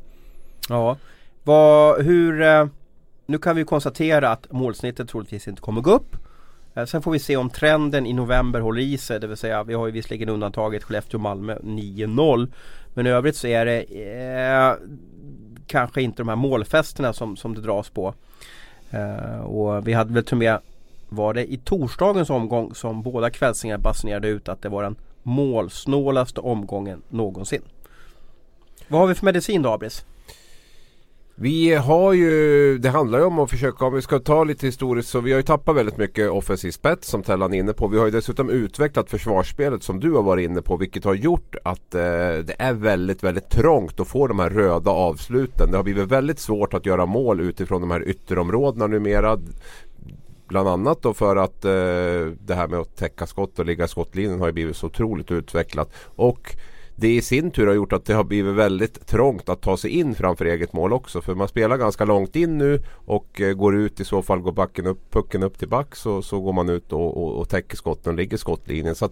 Ja, 0.70 0.98
vad, 1.44 2.02
hur, 2.02 2.42
eh, 2.42 2.68
nu 3.26 3.38
kan 3.38 3.56
vi 3.56 3.64
konstatera 3.64 4.30
att 4.30 4.52
målsnittet 4.52 5.10
troligtvis 5.10 5.48
inte 5.48 5.62
kommer 5.62 5.82
gå 5.82 5.92
upp. 5.92 6.16
Eh, 6.76 6.86
sen 6.86 7.02
får 7.02 7.12
vi 7.12 7.20
se 7.20 7.38
om 7.38 7.50
trenden 7.50 8.06
i 8.06 8.14
november 8.14 8.60
håller 8.60 8.82
i 8.82 8.98
sig, 8.98 9.20
det 9.20 9.28
vill 9.28 9.38
säga 9.38 9.64
vi 9.64 9.74
har 9.74 9.86
ju 9.86 9.92
visserligen 9.92 10.30
undantaget 10.30 10.84
Skellefteå-Malmö 10.84 11.58
9-0. 11.64 12.52
Men 12.94 13.08
i 13.08 13.10
övrigt 13.10 13.36
så 13.36 13.48
är 13.48 13.66
det 13.66 13.82
eh, 13.82 14.74
kanske 15.68 16.02
inte 16.02 16.18
de 16.18 16.30
här 16.30 16.36
målfesterna 16.36 17.14
som, 17.14 17.38
som 17.38 17.56
det 17.56 17.62
dras 17.62 17.90
på. 17.90 18.14
Eh, 18.92 19.40
och 19.40 19.88
vi 19.88 19.94
hade 19.94 20.14
väl 20.14 20.24
till 20.24 20.34
och 20.34 20.40
med 20.40 20.60
var 21.10 21.34
det 21.34 21.54
i 21.54 21.58
torsdagens 21.58 22.30
omgång 22.30 22.76
som 22.76 23.02
båda 23.02 23.30
kvällsingar 23.30 23.78
basunerade 23.78 24.28
ut 24.28 24.50
att 24.50 24.62
det 24.62 24.70
var 24.70 24.84
den 24.84 24.96
målsnålaste 25.24 26.42
omgången 26.42 27.02
någonsin. 27.10 27.62
Vad 28.88 29.02
har 29.02 29.08
vi 29.08 29.16
för 29.16 29.26
medicin 29.26 29.62
då 29.62 29.70
Abris? 29.70 30.06
Vi 31.42 31.74
har 31.74 32.14
ju, 32.14 32.78
det 32.78 32.90
handlar 32.90 33.20
ju 33.20 33.26
om 33.26 33.40
att 33.40 33.50
försöka, 33.50 33.86
om 33.86 33.94
vi 33.94 34.02
ska 34.02 34.20
ta 34.20 34.44
lite 34.44 34.66
historiskt 34.66 35.10
så 35.10 35.20
vi 35.20 35.32
har 35.32 35.38
ju 35.38 35.44
tappat 35.44 35.76
väldigt 35.76 35.98
mycket 35.98 36.30
offensiv 36.30 36.72
spets 36.72 37.08
som 37.08 37.24
Tellan 37.24 37.54
är 37.54 37.58
inne 37.58 37.74
på. 37.74 37.88
Vi 37.88 37.98
har 37.98 38.06
ju 38.06 38.12
dessutom 38.12 38.50
utvecklat 38.50 39.10
försvarsspelet 39.10 39.84
som 39.84 40.00
du 40.00 40.12
har 40.12 40.24
varit 40.24 40.50
inne 40.50 40.62
på 40.62 40.78
vilket 40.78 41.04
har 41.04 41.14
gjort 41.14 41.56
att 41.64 41.96
eh, 41.96 42.02
det 42.44 42.56
är 42.60 42.74
väldigt, 42.74 43.24
väldigt 43.24 43.50
trångt 43.50 44.00
att 44.00 44.08
få 44.08 44.28
de 44.28 44.40
här 44.40 44.50
röda 44.50 44.92
avsluten. 44.92 45.72
Det 45.72 45.78
har 45.78 45.84
blivit 45.84 46.08
väldigt 46.08 46.40
svårt 46.40 46.74
att 46.74 46.86
göra 46.86 47.06
mål 47.06 47.42
utifrån 47.42 47.82
de 47.82 47.92
här 47.92 48.08
ytterområdena 48.08 48.88
numera. 48.88 49.38
Bland 50.50 50.68
annat 50.68 51.02
då 51.02 51.14
för 51.14 51.36
att 51.36 51.66
eh, 51.66 51.72
det 52.46 52.56
här 52.56 52.68
med 52.68 52.80
att 52.80 52.96
täcka 52.96 53.28
skott 53.28 53.60
och 53.60 53.66
ligga 53.66 53.86
i 53.86 53.88
skottlinjen 53.88 54.40
har 54.40 54.48
ju 54.48 54.54
blivit 54.54 54.76
så 54.76 54.88
otroligt 54.88 55.32
utvecklat. 55.32 55.90
Och 56.16 56.56
det 57.00 57.16
i 57.16 57.22
sin 57.22 57.52
tur 57.52 57.68
har 57.68 57.74
gjort 57.74 57.94
att 57.94 58.06
det 58.06 58.14
har 58.14 58.24
blivit 58.24 58.56
väldigt 58.56 59.08
trångt 59.08 59.50
att 59.50 59.62
ta 59.62 59.78
sig 59.78 59.92
in 59.92 60.16
framför 60.16 60.46
eget 60.46 60.74
mål 60.74 60.94
också. 60.94 61.22
För 61.22 61.36
man 61.36 61.48
spelar 61.48 61.78
ganska 61.78 62.06
långt 62.06 62.36
in 62.36 62.58
nu 62.58 62.84
och 62.94 63.42
eh, 63.42 63.54
går 63.54 63.76
ut 63.76 64.00
i 64.00 64.06
så 64.06 64.22
fall, 64.22 64.40
går 64.40 64.52
backen 64.52 64.86
upp, 64.86 65.12
pucken 65.12 65.44
upp 65.44 65.60
till 65.60 65.68
back 65.70 65.96
så, 65.96 66.22
så 66.22 66.40
går 66.40 66.54
man 66.54 66.70
ut 66.70 66.94
och, 66.94 67.18
och, 67.18 67.40
och 67.40 67.50
täcker 67.50 67.78
skotten 67.78 68.14
och 68.14 68.18
ligger 68.18 68.38
skottlinjen. 68.38 68.96
Så 68.96 69.10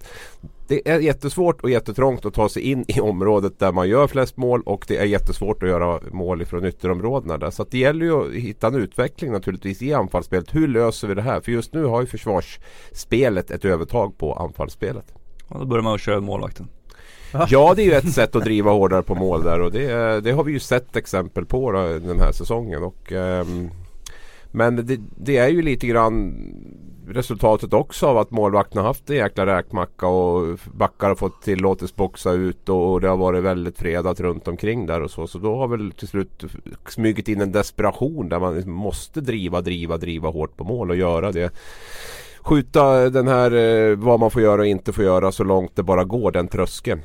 det 0.68 0.90
är 0.90 1.00
jättesvårt 1.00 1.62
och 1.62 1.70
jättetrångt 1.70 2.26
att 2.26 2.34
ta 2.34 2.50
sig 2.50 2.62
in 2.62 2.86
i 2.88 3.00
området 3.00 3.60
där 3.60 3.72
man 3.72 3.90
gör 3.90 4.08
flest 4.08 4.38
mål 4.38 4.62
och 4.66 4.86
det 4.88 4.98
är 4.98 5.06
jättesvårt 5.06 5.64
att 5.64 5.70
göra 5.70 6.00
mål 6.12 6.42
ifrån 6.42 6.66
ytterområdena 6.66 7.38
där. 7.38 7.50
Så 7.50 7.64
det 7.64 7.78
gäller 7.78 8.06
ju 8.06 8.28
att 8.28 8.34
hitta 8.34 8.68
en 8.68 8.76
utveckling 8.76 9.32
naturligtvis 9.32 9.82
i 9.82 9.94
anfallsspelet. 9.94 10.56
Hur 10.56 10.68
löser 10.68 11.08
vi 11.08 11.14
det 11.14 11.22
här? 11.22 11.42
För 11.42 11.52
just 11.52 11.74
nu 11.74 11.86
har 11.86 12.02
ju 12.02 12.08
försvarsspelet 12.08 13.52
ett 13.52 13.66
övertag 13.66 14.18
på 14.18 14.34
anfallsspelet. 14.34 15.14
Ja, 15.50 15.58
då 15.60 15.66
börjar 15.66 15.84
man 15.84 15.96
att 15.96 16.02
köra 16.02 16.20
målvakten. 16.20 16.68
Ja 17.32 17.74
det 17.76 17.82
är 17.82 17.86
ju 17.86 17.94
ett 17.94 18.14
sätt 18.14 18.36
att 18.36 18.44
driva 18.44 18.72
hårdare 18.72 19.04
på 19.04 19.16
mål 19.16 19.44
där 19.44 19.60
och 19.60 19.72
det, 19.72 20.22
det 20.24 20.32
har 20.32 20.44
vi 20.44 20.52
ju 20.52 20.60
sett 20.60 20.96
exempel 20.96 21.46
på 21.46 21.72
då, 21.72 21.80
den 21.80 22.20
här 22.20 22.32
säsongen. 22.32 22.84
Och, 22.84 23.12
um, 23.12 23.72
men 24.52 24.76
det, 24.76 25.00
det, 25.18 25.38
är 25.38 25.48
ju 25.50 25.62
lite 25.62 25.88
grann 25.88 26.36
resultatet 27.08 27.74
också 27.74 28.08
av 28.08 28.18
att 28.18 28.32
målvakterna 28.32 28.82
haft 28.82 29.10
en 29.10 29.16
jäkla 29.16 29.46
räkmacka 29.46 30.08
och 30.08 30.60
backar 30.74 31.08
har 31.08 31.16
fått 31.16 31.42
tillåtelse 31.42 31.94
boxa 31.98 32.32
ut 32.32 32.70
och 32.70 33.02
det 33.02 33.08
har 33.08 33.18
varit 33.18 33.44
väldigt 33.44 33.78
fredat 33.78 34.20
runt 34.20 34.48
omkring 34.48 34.86
där 34.86 35.02
och 35.02 35.12
så. 35.12 35.28
Så 35.28 35.38
då 35.38 35.58
har 35.58 35.68
väl 35.68 35.92
till 35.92 36.08
slut 36.08 36.44
smugit 36.88 37.28
in 37.28 37.42
en 37.42 37.52
desperation 37.52 38.30
där 38.30 38.40
man 38.40 38.70
måste 38.70 39.22
driva, 39.22 39.62
driva, 39.62 39.98
driva 39.98 40.30
hårt 40.30 40.58
på 40.58 40.64
mål 40.64 40.90
och 40.90 40.96
göra 40.96 41.32
det 41.32 41.54
skjuta 42.48 43.10
den 43.10 43.28
här 43.28 43.52
eh, 43.52 43.96
vad 43.96 44.20
man 44.20 44.32
får 44.32 44.42
göra 44.42 44.62
och 44.62 44.68
inte 44.68 44.94
får 44.94 45.04
göra 45.04 45.32
så 45.32 45.44
långt 45.44 45.76
det 45.76 45.84
bara 45.84 46.04
går 46.04 46.32
den 46.32 46.48
tröskeln. 46.48 47.02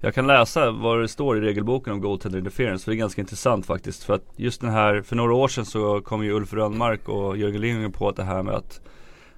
Jag 0.00 0.14
kan 0.14 0.26
läsa 0.26 0.70
vad 0.70 1.00
det 1.00 1.08
står 1.08 1.38
i 1.38 1.40
regelboken 1.40 1.92
om 1.92 2.00
goaltender 2.00 2.38
interference 2.38 2.84
för 2.84 2.90
det 2.90 2.96
är 2.96 2.98
ganska 2.98 3.20
intressant 3.20 3.66
faktiskt. 3.66 4.04
För 4.04 4.14
att 4.14 4.24
just 4.36 4.60
den 4.60 4.70
här, 4.70 5.02
för 5.02 5.16
några 5.16 5.34
år 5.34 5.48
sedan 5.48 5.64
så 5.64 6.00
kom 6.00 6.24
ju 6.24 6.32
Ulf 6.32 6.52
Rönnmark 6.52 7.08
och 7.08 7.36
Jörgen 7.36 7.60
Lindgren 7.60 7.92
på 7.92 8.08
att 8.08 8.16
det 8.16 8.22
här 8.22 8.42
med 8.42 8.54
att 8.54 8.80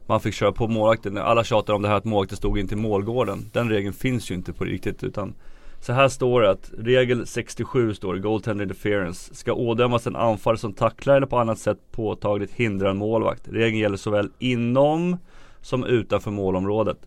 man 0.07 0.21
fick 0.21 0.35
köra 0.35 0.53
på 0.53 0.69
målvakten. 0.69 1.19
Alla 1.19 1.45
tjatar 1.45 1.75
om 1.75 1.83
det 1.83 1.89
här 1.89 1.97
att 1.97 2.05
målvakten 2.05 2.37
stod 2.37 2.59
in 2.59 2.69
till 2.69 2.77
målgården. 2.77 3.51
Den 3.53 3.69
regeln 3.69 3.95
finns 3.95 4.31
ju 4.31 4.35
inte 4.35 4.53
på 4.53 4.65
riktigt 4.65 5.05
utan 5.05 5.35
så 5.81 5.93
här 5.93 6.09
står 6.09 6.41
det 6.41 6.51
att 6.51 6.71
regel 6.79 7.27
67 7.27 7.95
står 7.95 8.15
det, 8.15 8.21
goaltender 8.21 8.63
interference, 8.63 9.35
ska 9.35 9.53
ådömas 9.53 10.07
en 10.07 10.17
anfall 10.17 10.59
som 10.59 10.73
tacklar 10.73 11.17
eller 11.17 11.27
på 11.27 11.39
annat 11.39 11.59
sätt 11.59 11.79
påtagligt 11.93 12.53
hindrar 12.53 12.91
en 12.91 12.97
målvakt. 12.97 13.49
Regeln 13.49 13.79
gäller 13.79 13.97
såväl 13.97 14.31
inom 14.39 15.17
som 15.61 15.85
utanför 15.85 16.31
målområdet. 16.31 16.99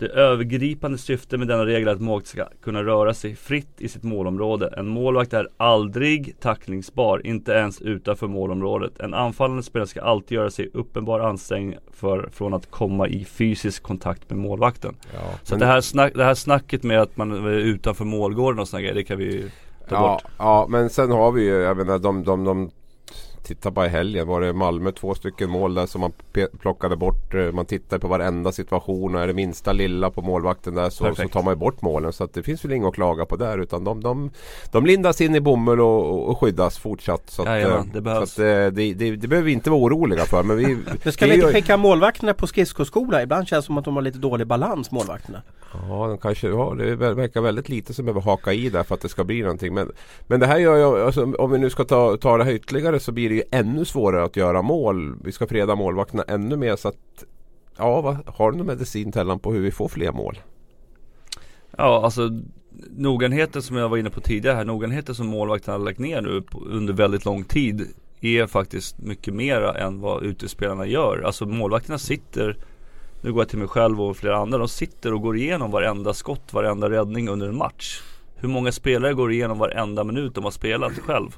Det 0.00 0.06
övergripande 0.06 0.98
syftet 0.98 1.38
med 1.38 1.48
denna 1.48 1.66
regel 1.66 1.88
är 1.88 1.92
att 1.92 2.00
målvakt 2.00 2.26
ska 2.26 2.44
kunna 2.62 2.82
röra 2.82 3.14
sig 3.14 3.34
fritt 3.36 3.80
i 3.80 3.88
sitt 3.88 4.02
målområde. 4.02 4.74
En 4.76 4.88
målvakt 4.88 5.32
är 5.32 5.48
aldrig 5.56 6.40
tacklingsbar, 6.40 7.26
inte 7.26 7.52
ens 7.52 7.80
utanför 7.80 8.26
målområdet. 8.26 9.00
En 9.00 9.14
anfallande 9.14 9.62
spelare 9.62 9.86
ska 9.88 10.02
alltid 10.02 10.36
göra 10.36 10.50
sig 10.50 10.70
uppenbar 10.74 11.20
ansträngning 11.20 11.78
för, 11.92 12.28
från 12.32 12.54
att 12.54 12.70
komma 12.70 13.08
i 13.08 13.24
fysisk 13.24 13.82
kontakt 13.82 14.30
med 14.30 14.38
målvakten. 14.38 14.96
Ja, 15.14 15.20
Så 15.42 15.56
det, 15.56 15.66
här 15.66 15.80
snack, 15.80 16.12
det 16.14 16.24
här 16.24 16.34
snacket 16.34 16.82
med 16.82 17.00
att 17.00 17.16
man 17.16 17.32
är 17.32 17.50
utanför 17.50 18.04
målgården 18.04 18.60
och 18.60 18.68
sådana 18.68 18.82
grejer, 18.82 18.94
det 18.94 19.04
kan 19.04 19.18
vi 19.18 19.50
ta 19.88 19.94
Ja, 19.94 20.00
bort. 20.12 20.32
ja 20.38 20.66
men 20.68 20.90
sen 20.90 21.10
har 21.10 21.32
vi 21.32 21.42
ju, 21.44 21.54
jag 21.54 21.76
menar 21.76 21.98
de, 21.98 22.24
de, 22.24 22.44
de 22.44 22.70
Titta 23.42 23.70
bara 23.70 23.86
i 23.86 23.88
helgen 23.88 24.26
var 24.26 24.40
det 24.40 24.52
Malmö 24.52 24.92
två 24.92 25.14
stycken 25.14 25.50
mål 25.50 25.74
där 25.74 25.86
som 25.86 26.00
man 26.00 26.12
plockade 26.60 26.96
bort. 26.96 27.34
Eh, 27.34 27.52
Man 27.52 27.66
tittar 27.66 27.98
på 27.98 28.08
varenda 28.08 28.52
situation 28.52 29.14
och 29.14 29.20
är 29.20 29.26
det 29.26 29.34
minsta 29.34 29.72
lilla 29.72 30.10
på 30.10 30.22
målvakten 30.22 30.74
där 30.74 30.90
så, 30.90 31.14
så 31.14 31.28
tar 31.28 31.42
man 31.42 31.58
bort 31.58 31.82
målen. 31.82 32.12
Så 32.12 32.28
det 32.32 32.42
finns 32.42 32.64
väl 32.64 32.72
inget 32.72 32.88
att 32.88 32.94
klaga 32.94 33.26
på 33.26 33.36
där 33.36 33.58
utan 33.58 33.84
de, 33.84 34.00
de, 34.02 34.30
de 34.72 34.86
lindas 34.86 35.20
in 35.20 35.34
i 35.34 35.40
bomull 35.40 35.80
och, 35.80 36.28
och, 36.28 36.38
skyddas 36.40 36.78
fortsatt. 36.78 37.22
Så 37.30 37.42
att, 37.42 37.48
Jajamän, 37.48 37.78
eh, 37.78 37.84
det 37.92 38.00
behövs. 38.00 38.32
Så 38.32 38.42
eh, 38.42 38.70
det, 38.72 38.94
det, 38.94 39.16
det 39.16 39.28
behöver 39.28 39.46
vi 39.46 39.52
inte 39.52 39.70
vara 39.70 39.80
oroliga 39.80 40.24
för. 40.24 40.42
Men, 40.42 40.56
vi, 40.56 40.66
Men 41.04 41.12
ska 41.12 41.26
vi 41.26 41.34
inte 41.34 41.52
skicka 41.52 41.76
målvakterna 41.76 42.34
på 42.34 42.46
skridskoskola? 42.46 43.22
Ibland 43.22 43.48
känns 43.48 43.64
det 43.64 43.66
som 43.66 43.78
att 43.78 43.84
de 43.84 43.94
har 43.94 44.02
lite 44.02 44.18
dålig 44.18 44.46
balans 44.46 44.90
målvakterna. 44.90 45.42
Ja, 45.88 46.06
de 46.06 46.18
kanske, 46.18 46.48
ja, 46.48 46.74
det 46.78 46.96
ver- 46.96 47.14
verkar 47.14 47.40
väldigt 47.40 47.68
lite 47.68 47.94
som 47.94 48.04
behöver 48.04 48.20
haka 48.20 48.52
i 48.52 48.68
där 48.68 48.82
för 48.82 48.94
att 48.94 49.00
det 49.00 49.08
ska 49.08 49.24
bli 49.24 49.42
någonting. 49.42 49.74
Men, 49.74 49.92
men 50.26 50.40
det 50.40 50.46
här 50.46 50.58
gör 50.58 50.76
ju, 50.76 51.04
alltså, 51.04 51.32
om 51.38 51.50
vi 51.50 51.58
nu 51.58 51.70
ska 51.70 51.84
ta, 51.84 52.16
ta 52.16 52.36
det 52.38 52.44
här 52.44 52.52
ytterligare 52.52 53.00
så 53.00 53.12
blir 53.12 53.28
det 53.30 53.36
ju 53.36 53.42
ännu 53.50 53.84
svårare 53.84 54.24
att 54.24 54.36
göra 54.36 54.62
mål. 54.62 55.16
Vi 55.24 55.32
ska 55.32 55.46
freda 55.46 55.74
målvakterna 55.74 56.22
ännu 56.28 56.56
mer 56.56 56.76
så 56.76 56.88
att 56.88 57.24
Ja, 57.80 58.00
vad, 58.00 58.16
har 58.26 58.50
du 58.50 58.58
någon 58.58 58.66
medicin 58.66 59.12
Tellan 59.12 59.38
på 59.38 59.52
hur 59.52 59.60
vi 59.60 59.70
får 59.70 59.88
fler 59.88 60.12
mål? 60.12 60.38
Ja, 61.76 62.04
alltså 62.04 62.30
noggrannheten 62.90 63.62
som 63.62 63.76
jag 63.76 63.88
var 63.88 63.96
inne 63.96 64.10
på 64.10 64.20
tidigare 64.20 64.56
här, 64.56 64.64
noggrannheten 64.64 65.14
som 65.14 65.26
målvakten 65.26 65.72
har 65.72 65.78
lagt 65.78 65.98
ner 65.98 66.20
nu 66.20 66.42
på, 66.42 66.64
under 66.64 66.92
väldigt 66.92 67.24
lång 67.24 67.44
tid 67.44 67.88
är 68.20 68.46
faktiskt 68.46 68.98
mycket 68.98 69.34
mera 69.34 69.74
än 69.74 70.00
vad 70.00 70.22
utespelarna 70.22 70.86
gör. 70.86 71.22
Alltså 71.26 71.46
målvakterna 71.46 71.98
sitter, 71.98 72.56
nu 73.22 73.32
går 73.32 73.40
jag 73.40 73.48
till 73.48 73.58
mig 73.58 73.68
själv 73.68 74.00
och 74.02 74.16
flera 74.16 74.36
andra, 74.36 74.58
de 74.58 74.68
sitter 74.68 75.14
och 75.14 75.22
går 75.22 75.36
igenom 75.36 75.70
varenda 75.70 76.14
skott, 76.14 76.52
varenda 76.52 76.90
räddning 76.90 77.28
under 77.28 77.48
en 77.48 77.56
match. 77.56 78.02
Hur 78.36 78.48
många 78.48 78.72
spelare 78.72 79.14
går 79.14 79.32
igenom 79.32 79.58
varenda 79.58 80.04
minut 80.04 80.34
de 80.34 80.44
har 80.44 80.50
spelat 80.50 80.92
själv? 80.92 81.36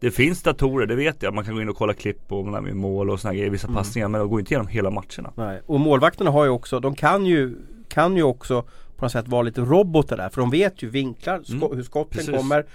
Det 0.00 0.10
finns 0.10 0.42
datorer, 0.42 0.86
det 0.86 0.94
vet 0.94 1.22
jag. 1.22 1.34
Man 1.34 1.44
kan 1.44 1.54
gå 1.54 1.62
in 1.62 1.68
och 1.68 1.76
kolla 1.76 1.94
klipp 1.94 2.32
och 2.32 2.46
när 2.46 2.60
vi 2.60 2.74
mål 2.74 3.10
och 3.10 3.20
såna 3.20 3.34
grejer, 3.34 3.50
vissa 3.50 3.68
passningar. 3.68 4.08
Men 4.08 4.20
de 4.20 4.30
går 4.30 4.40
inte 4.40 4.54
igenom 4.54 4.66
hela 4.68 4.90
matcherna. 4.90 5.32
Nej. 5.34 5.60
Och 5.66 5.80
målvakterna 5.80 6.30
har 6.30 6.44
ju 6.44 6.50
också, 6.50 6.80
de 6.80 6.94
kan 6.94 7.26
ju, 7.26 7.56
kan 7.88 8.16
ju 8.16 8.22
också 8.22 8.62
på 8.96 9.04
något 9.04 9.12
sätt 9.12 9.28
vara 9.28 9.42
lite 9.42 9.60
robotar 9.60 10.16
där. 10.16 10.28
För 10.28 10.40
de 10.40 10.50
vet 10.50 10.82
ju 10.82 10.88
vinklar, 10.88 11.42
sko- 11.42 11.74
hur 11.74 11.82
skotten 11.82 12.18
precis. 12.18 12.36
kommer. 12.36 12.66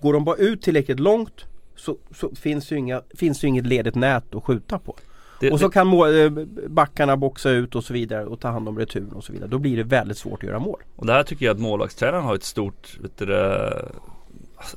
Går 0.00 0.12
de 0.12 0.24
bara 0.24 0.36
ut 0.36 0.62
tillräckligt 0.62 1.00
långt 1.00 1.44
så, 1.76 1.96
så 2.14 2.34
finns, 2.34 2.72
ju 2.72 2.76
inga, 2.76 3.02
finns 3.14 3.44
ju 3.44 3.48
inget 3.48 3.66
ledigt 3.66 3.94
nät 3.94 4.34
att 4.34 4.44
skjuta 4.44 4.78
på. 4.78 4.96
Det, 5.40 5.50
och 5.50 5.60
så 5.60 5.66
det, 5.66 5.72
kan 5.72 5.86
må, 5.86 6.06
eh, 6.06 6.30
backarna 6.68 7.16
boxa 7.16 7.50
ut 7.50 7.74
och 7.74 7.84
så 7.84 7.92
vidare 7.92 8.24
och 8.24 8.40
ta 8.40 8.48
hand 8.48 8.68
om 8.68 8.78
returen 8.78 9.12
och 9.12 9.24
så 9.24 9.32
vidare. 9.32 9.48
Då 9.48 9.58
blir 9.58 9.76
det 9.76 9.82
väldigt 9.82 10.18
svårt 10.18 10.42
att 10.42 10.48
göra 10.48 10.58
mål. 10.58 10.80
och 10.96 11.06
det 11.06 11.12
här 11.12 11.22
tycker 11.22 11.46
jag 11.46 11.54
att 11.54 11.60
målvaktstränaren 11.60 12.24
har 12.24 12.34
ett 12.34 12.44
stort, 12.44 12.98
vet 13.00 13.18
du, 13.18 13.26
det, 13.26 13.88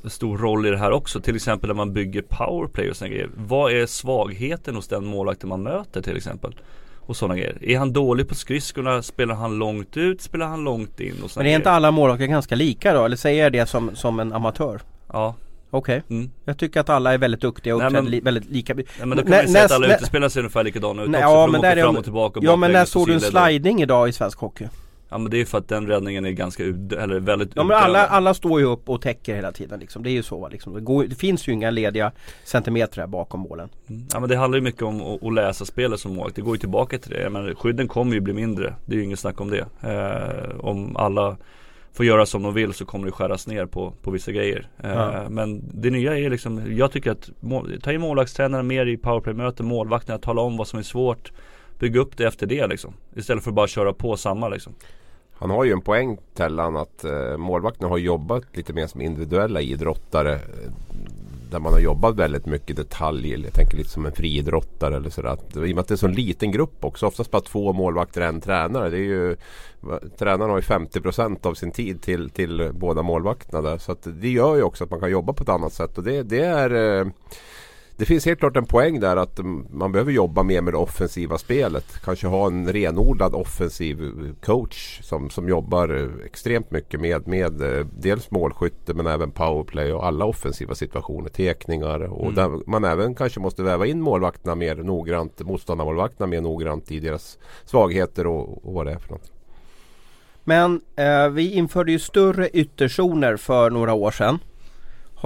stor 0.04 0.38
roll 0.38 0.66
i 0.66 0.70
det 0.70 0.78
här 0.78 0.90
också. 0.90 1.20
Till 1.20 1.36
exempel 1.36 1.68
när 1.68 1.74
man 1.74 1.92
bygger 1.92 2.22
powerplay 2.22 2.90
och 2.90 2.96
sådana 2.96 3.14
grejer. 3.14 3.30
Vad 3.36 3.72
är 3.72 3.86
svagheten 3.86 4.74
hos 4.74 4.88
den 4.88 5.04
målvakten 5.06 5.48
man 5.48 5.62
möter 5.62 6.02
till 6.02 6.16
exempel? 6.16 6.54
Och 7.00 7.16
sådana 7.16 7.34
grejer. 7.36 7.58
Är 7.60 7.78
han 7.78 7.92
dålig 7.92 8.28
på 8.28 8.34
skridskorna? 8.34 9.02
Spelar 9.02 9.34
han 9.34 9.58
långt 9.58 9.96
ut? 9.96 10.20
Spelar 10.22 10.46
han 10.46 10.64
långt 10.64 11.00
in? 11.00 11.14
Och 11.24 11.30
Men 11.36 11.46
är 11.46 11.50
inte 11.50 11.62
grejer? 11.64 11.76
alla 11.76 11.90
målvakter 11.90 12.26
ganska 12.26 12.54
lika 12.54 12.92
då? 12.92 13.04
Eller 13.04 13.16
säger 13.16 13.42
jag 13.42 13.52
det 13.52 13.66
som, 13.66 13.96
som 13.96 14.20
en 14.20 14.32
amatör? 14.32 14.80
Ja. 15.12 15.34
Okej. 15.70 16.02
Mm. 16.10 16.30
Jag 16.44 16.58
tycker 16.58 16.80
att 16.80 16.88
alla 16.88 17.14
är 17.14 17.18
väldigt 17.18 17.40
duktiga 17.40 17.76
och 17.76 17.82
uppträder 17.84 18.08
li, 18.10 18.20
väldigt 18.20 18.50
lika. 18.50 18.74
Nej, 18.74 18.84
men 18.98 19.10
då 19.10 19.16
kan 19.16 19.30
Nä- 19.30 19.36
man 19.36 19.48
säga 19.48 19.64
att 19.64 19.70
alla 19.70 19.94
utespelare 19.96 20.30
ser 20.30 20.40
ungefär 20.40 20.64
likadana 20.64 21.02
ut 21.02 21.10
Nej, 21.10 21.24
också. 21.24 21.34
ja, 21.34 21.46
men 21.46 21.60
de 21.60 21.68
där 21.68 21.82
fram 21.82 21.96
och 21.96 22.04
tillbaka 22.04 22.38
och 22.38 22.44
Ja 22.44 22.56
men 22.56 22.72
när 22.72 22.84
såg 22.84 23.06
du 23.06 23.14
en 23.14 23.20
sliding 23.20 23.82
idag 23.82 24.08
i 24.08 24.12
svensk 24.12 24.38
hockey? 24.38 24.68
Ja 25.08 25.18
men 25.18 25.30
det 25.30 25.40
är 25.40 25.44
för 25.44 25.58
att 25.58 25.68
den 25.68 25.86
räddningen 25.86 26.24
är 26.24 26.30
ganska 26.30 26.62
ud, 26.64 26.92
eller 26.92 27.20
väldigt 27.20 27.50
Ja 27.54 27.64
men 27.64 27.76
alla, 27.76 28.06
alla 28.06 28.34
står 28.34 28.60
ju 28.60 28.66
upp 28.66 28.88
och 28.88 29.02
täcker 29.02 29.34
hela 29.34 29.52
tiden 29.52 29.80
liksom. 29.80 30.02
Det 30.02 30.10
är 30.10 30.12
ju 30.12 30.22
så 30.22 30.48
liksom. 30.48 30.74
det, 30.74 30.80
går, 30.80 31.04
det 31.04 31.14
finns 31.14 31.48
ju 31.48 31.52
inga 31.52 31.70
lediga 31.70 32.12
centimeter 32.44 33.06
bakom 33.06 33.40
målen. 33.40 33.68
Mm. 33.88 34.06
Ja 34.12 34.20
men 34.20 34.28
det 34.28 34.36
handlar 34.36 34.56
ju 34.58 34.62
mycket 34.62 34.82
om 34.82 35.02
att, 35.02 35.22
att 35.22 35.34
läsa 35.34 35.64
spelet 35.64 36.00
som 36.00 36.14
målvakt. 36.14 36.36
Det 36.36 36.42
går 36.42 36.54
ju 36.54 36.60
tillbaka 36.60 36.98
till 36.98 37.10
det. 37.10 37.30
Men 37.30 37.54
skydden 37.54 37.88
kommer 37.88 38.14
ju 38.14 38.20
bli 38.20 38.32
mindre. 38.32 38.74
Det 38.86 38.92
är 38.92 38.96
ju 38.98 39.04
inget 39.04 39.18
snack 39.18 39.40
om 39.40 39.50
det. 39.50 39.66
Eh, 39.82 40.60
om 40.60 40.96
alla 40.96 41.36
får 41.92 42.06
göra 42.06 42.26
som 42.26 42.42
de 42.42 42.54
vill 42.54 42.72
så 42.72 42.84
kommer 42.84 43.06
det 43.06 43.12
skäras 43.12 43.46
ner 43.46 43.66
på, 43.66 43.92
på 44.02 44.10
vissa 44.10 44.32
grejer. 44.32 44.68
Eh, 44.82 44.90
Ja. 44.90 45.28
Men 45.28 45.62
det 45.72 45.90
nya 45.90 46.18
är 46.18 46.30
liksom, 46.30 46.76
jag 46.76 46.92
tycker 46.92 47.10
att 47.10 47.30
mål, 47.40 47.80
ta 47.82 47.92
in 47.92 48.00
målvaktstränarna 48.00 48.62
mer 48.62 48.86
i 48.86 48.96
powerplay-möten, 48.96 49.66
målvakterna, 49.66 50.18
tala 50.18 50.40
om 50.42 50.56
vad 50.56 50.68
som 50.68 50.78
är 50.78 50.82
svårt. 50.82 51.32
Bygga 51.78 52.00
upp 52.00 52.16
det 52.16 52.26
efter 52.26 52.46
det 52.46 52.66
liksom. 52.66 52.94
Istället 53.16 53.44
för 53.44 53.50
att 53.50 53.54
bara 53.54 53.66
köra 53.66 53.92
på 53.92 54.16
samma 54.16 54.48
liksom. 54.48 54.74
Han 55.38 55.50
har 55.50 55.64
ju 55.64 55.72
en 55.72 55.80
poäng 55.80 56.18
Tellan 56.34 56.76
att 56.76 57.04
eh, 57.04 57.36
målvakterna 57.36 57.88
har 57.88 57.98
jobbat 57.98 58.42
lite 58.52 58.72
mer 58.72 58.86
som 58.86 59.00
individuella 59.00 59.60
idrottare. 59.60 60.34
Eh, 60.34 60.70
där 61.50 61.60
man 61.60 61.72
har 61.72 61.80
jobbat 61.80 62.16
väldigt 62.16 62.46
mycket 62.46 62.76
detalj. 62.76 63.42
Jag 63.44 63.52
tänker 63.52 63.76
lite 63.76 63.90
som 63.90 64.06
en 64.06 64.12
friidrottare 64.12 64.96
eller 64.96 65.10
sådär. 65.10 65.28
Att, 65.28 65.56
I 65.56 65.58
och 65.58 65.62
med 65.62 65.78
att 65.78 65.88
det 65.88 65.94
är 65.94 65.96
så 65.96 66.06
en 66.06 66.12
liten 66.12 66.52
grupp 66.52 66.84
också. 66.84 67.06
Oftast 67.06 67.30
bara 67.30 67.42
två 67.42 67.72
målvakter 67.72 68.20
och 68.20 68.26
en 68.26 68.40
tränare. 68.40 68.90
Det 68.90 68.96
är 68.96 69.00
ju, 69.00 69.36
tränaren 70.18 70.50
har 70.50 70.58
ju 70.58 70.62
50% 70.62 71.46
av 71.46 71.54
sin 71.54 71.70
tid 71.70 72.02
till, 72.02 72.30
till 72.30 72.70
båda 72.74 73.02
målvakterna 73.02 73.62
där. 73.62 73.78
Så 73.78 73.92
att 73.92 74.06
det 74.20 74.28
gör 74.28 74.56
ju 74.56 74.62
också 74.62 74.84
att 74.84 74.90
man 74.90 75.00
kan 75.00 75.10
jobba 75.10 75.32
på 75.32 75.42
ett 75.42 75.48
annat 75.48 75.72
sätt. 75.72 75.98
Och 75.98 76.04
det, 76.04 76.22
det 76.22 76.40
är 76.40 77.00
eh, 77.00 77.06
det 77.96 78.04
finns 78.04 78.26
helt 78.26 78.38
klart 78.38 78.56
en 78.56 78.66
poäng 78.66 79.00
där 79.00 79.16
att 79.16 79.40
man 79.70 79.92
behöver 79.92 80.12
jobba 80.12 80.42
mer 80.42 80.60
med 80.60 80.72
det 80.72 80.78
offensiva 80.78 81.38
spelet. 81.38 82.00
Kanske 82.04 82.26
ha 82.26 82.46
en 82.46 82.72
renodlad 82.72 83.34
offensiv 83.34 84.02
eh, 84.02 84.34
coach 84.46 85.00
som, 85.02 85.30
som 85.30 85.48
jobbar 85.48 85.88
eh, 85.88 86.26
extremt 86.26 86.70
mycket 86.70 87.00
med, 87.00 87.28
med 87.28 87.62
eh, 87.62 87.86
dels 87.98 88.30
målskytte 88.30 88.94
men 88.94 89.06
även 89.06 89.30
powerplay 89.30 89.92
och 89.92 90.06
alla 90.06 90.24
offensiva 90.24 90.74
situationer. 90.74 91.28
Tekningar 91.28 92.00
och 92.00 92.26
Mm. 92.36 92.62
man 92.66 92.84
även 92.84 93.14
kanske 93.14 93.40
måste 93.40 93.62
väva 93.62 93.86
in 93.86 94.00
målvakterna 94.00 94.54
mer 94.54 94.76
noggrant, 94.76 95.40
motståndarmålvakterna 95.40 96.26
mer 96.26 96.40
noggrant 96.40 96.92
i 96.92 97.00
deras 97.00 97.38
svagheter 97.64 98.26
och, 98.26 98.66
och 98.66 98.72
vad 98.72 98.86
det 98.86 98.92
är 98.92 98.98
för 98.98 99.12
något. 99.12 99.32
Men 100.44 100.80
eh, 100.96 101.28
vi 101.28 101.52
införde 101.52 101.92
ju 101.92 101.98
större 101.98 102.48
ytterzoner 102.48 103.36
för 103.36 103.70
några 103.70 103.94
år 103.94 104.10
sedan. 104.10 104.38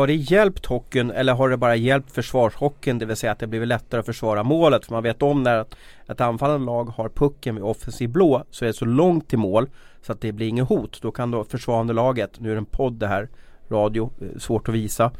Har 0.01 0.07
det 0.07 0.15
hjälpt 0.15 0.67
hockeyn 0.67 1.11
eller 1.11 1.33
har 1.33 1.49
det 1.49 1.57
bara 1.57 1.77
hjälpt 1.77 2.13
försvarshockeyn? 2.13 2.99
Det 2.99 3.07
vill 3.07 3.17
säga 3.17 3.33
att 3.33 3.39
det 3.39 3.47
blivit 3.47 3.69
lättare 3.69 4.01
att 4.01 4.07
försvara 4.07 4.43
målet. 4.43 4.87
För 4.87 4.93
man 4.93 5.03
vet 5.03 5.23
om 5.23 5.43
när 5.43 5.61
ett, 5.61 5.77
ett 6.09 6.21
anfallande 6.21 6.67
lag 6.67 6.85
har 6.85 7.09
pucken 7.09 7.55
vid 7.55 7.65
offensiv 7.65 8.11
blå 8.11 8.45
så 8.51 8.65
är 8.65 8.67
det 8.67 8.73
så 8.73 8.85
långt 8.85 9.29
till 9.29 9.39
mål 9.39 9.69
så 10.03 10.13
att 10.13 10.21
det 10.21 10.33
blir 10.33 10.49
inget 10.49 10.69
hot. 10.69 11.03
Då 11.03 11.11
kan 11.11 11.31
då 11.31 11.45
försvarande 11.45 11.93
laget, 11.93 12.41
nu 12.41 12.51
är 12.51 12.55
det 12.55 12.59
en 12.59 12.65
podd 12.65 12.93
det 12.93 13.07
här, 13.07 13.29
radio, 13.71 14.11
eh, 14.21 14.39
svårt 14.39 14.69
att 14.69 14.75
visa. 14.75 15.13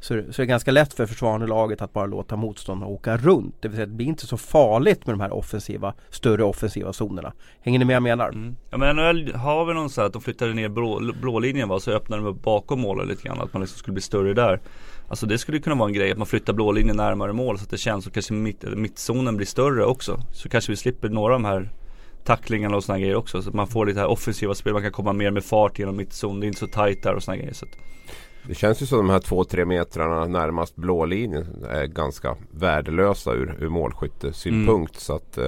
Så, 0.00 0.14
det- 0.14 0.32
så 0.32 0.42
det 0.42 0.44
är 0.44 0.46
ganska 0.46 0.70
lätt 0.70 0.94
för 0.94 1.06
försvarande 1.06 1.46
laget 1.46 1.82
att 1.82 1.92
bara 1.92 2.06
låta 2.06 2.36
motståndarna 2.36 2.86
åka 2.92 3.16
runt. 3.16 3.54
Det 3.60 3.68
vill 3.68 3.76
säga 3.76 3.86
det 3.86 3.92
blir 3.92 4.06
inte 4.06 4.26
så 4.26 4.36
farligt 4.36 5.06
med 5.06 5.12
de 5.14 5.20
här 5.20 5.32
offensiva, 5.32 5.94
större 6.10 6.44
offensiva 6.44 6.92
zonerna. 6.92 7.32
Hänger 7.60 7.78
ni 7.78 7.84
med 7.84 7.94
vad 8.02 8.10
jag 8.10 8.16
menar? 8.18 8.28
Mm. 8.28 8.56
Ja 8.70 8.78
men 8.78 8.96
NHL 8.96 9.34
har 9.34 9.64
vi 9.64 9.74
någon 9.74 9.90
så 9.90 10.00
här 10.00 10.06
att 10.06 10.12
de 10.12 10.22
flyttade 10.22 10.54
ner 10.54 10.68
blå, 10.68 11.12
blålinjen 11.20 11.68
va, 11.68 11.80
så 11.80 11.90
öppnade 11.90 12.22
de 12.22 12.28
upp 12.28 12.42
bakom 12.42 12.80
målet 12.80 13.08
lite 13.08 13.22
grann. 13.22 13.40
Att 13.40 13.52
man 13.52 13.62
liksom 13.62 13.78
skulle 13.78 13.92
bli 13.92 14.02
större 14.02 14.34
där. 14.34 14.60
Alltså 15.08 15.26
det 15.26 15.38
skulle 15.38 15.58
kunna 15.58 15.76
vara 15.76 15.88
en 15.88 15.94
grej 15.94 16.12
att 16.12 16.18
man 16.18 16.26
flyttar 16.26 16.52
blålinjen 16.52 16.96
närmare 16.96 17.32
mål 17.32 17.58
så 17.58 17.64
att 17.64 17.70
det 17.70 17.78
känns 17.78 18.06
och 18.06 18.12
kanske 18.12 18.32
mitt, 18.32 18.64
mittzonen 18.76 19.36
blir 19.36 19.46
större 19.46 19.84
också. 19.84 20.20
Så 20.32 20.48
kanske 20.48 20.72
vi 20.72 20.76
slipper 20.76 21.08
några 21.08 21.34
av 21.34 21.40
de 21.42 21.48
här 21.48 21.70
tacklingarna 22.24 22.76
och 22.76 22.84
sådana 22.84 23.00
grejer 23.00 23.14
också. 23.16 23.42
Så 23.42 23.48
att 23.48 23.54
man 23.54 23.66
får 23.68 23.86
lite 23.86 24.00
här 24.00 24.06
offensiva 24.06 24.54
spel, 24.54 24.72
man 24.72 24.82
kan 24.82 24.92
komma 24.92 25.12
mer 25.12 25.30
med 25.30 25.44
fart 25.44 25.78
genom 25.78 25.96
mittzon. 25.96 26.40
Det 26.40 26.46
är 26.46 26.48
inte 26.48 26.60
så 26.60 26.66
tajt 26.66 27.02
där 27.02 27.14
och 27.14 27.22
sådana 27.22 27.36
grejer. 27.38 27.54
Så 27.54 27.64
att, 27.64 27.70
det 28.48 28.54
känns 28.54 28.82
ju 28.82 28.86
som 28.86 28.98
de 28.98 29.10
här 29.10 29.18
två, 29.20 29.44
tre 29.44 29.64
metrarna 29.64 30.26
närmast 30.26 30.76
blålinjen 30.76 31.46
är 31.70 31.86
ganska 31.86 32.36
värdelösa 32.50 33.32
ur, 33.32 33.56
ur 33.60 33.68
målskyttesynpunkt. 33.68 35.00
Så 35.00 35.14
att, 35.14 35.38
eh, 35.38 35.44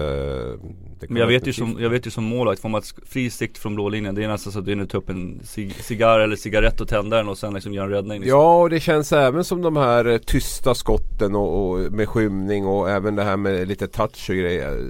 men 1.08 1.16
jag 1.16 1.26
vet, 1.26 1.46
ju 1.46 1.52
som, 1.52 1.76
jag 1.78 1.90
vet 1.90 2.06
ju 2.06 2.10
som 2.10 2.24
målvakt, 2.24 2.60
får 2.60 2.68
man 2.68 2.82
fri 3.06 3.30
sikt 3.30 3.58
från 3.58 3.74
blålinjen 3.74 4.14
Det 4.14 4.24
är 4.24 4.28
nästan 4.28 4.52
så 4.52 4.58
att 4.58 4.64
du 4.64 4.70
hinner 4.70 4.86
ta 4.86 4.98
upp 4.98 5.08
en 5.10 5.40
cig- 5.42 5.82
cigarr 5.82 6.20
eller 6.20 6.36
cigarett 6.36 6.80
och 6.80 6.88
tända 6.88 7.16
den 7.16 7.28
och 7.28 7.38
sen 7.38 7.54
liksom 7.54 7.72
göra 7.72 7.84
en 7.86 7.90
räddning 7.92 8.20
liksom. 8.20 8.38
Ja, 8.38 8.60
och 8.62 8.70
det 8.70 8.80
känns 8.80 9.12
även 9.12 9.44
som 9.44 9.62
de 9.62 9.76
här 9.76 10.04
eh, 10.04 10.18
tysta 10.18 10.74
skotten 10.74 11.34
och, 11.34 11.70
och 11.70 11.92
med 11.92 12.08
skymning 12.08 12.66
och 12.66 12.90
även 12.90 13.16
det 13.16 13.22
här 13.24 13.36
med 13.36 13.68
lite 13.68 13.86
touch 13.86 14.26
och 14.30 14.36
grejer. 14.36 14.84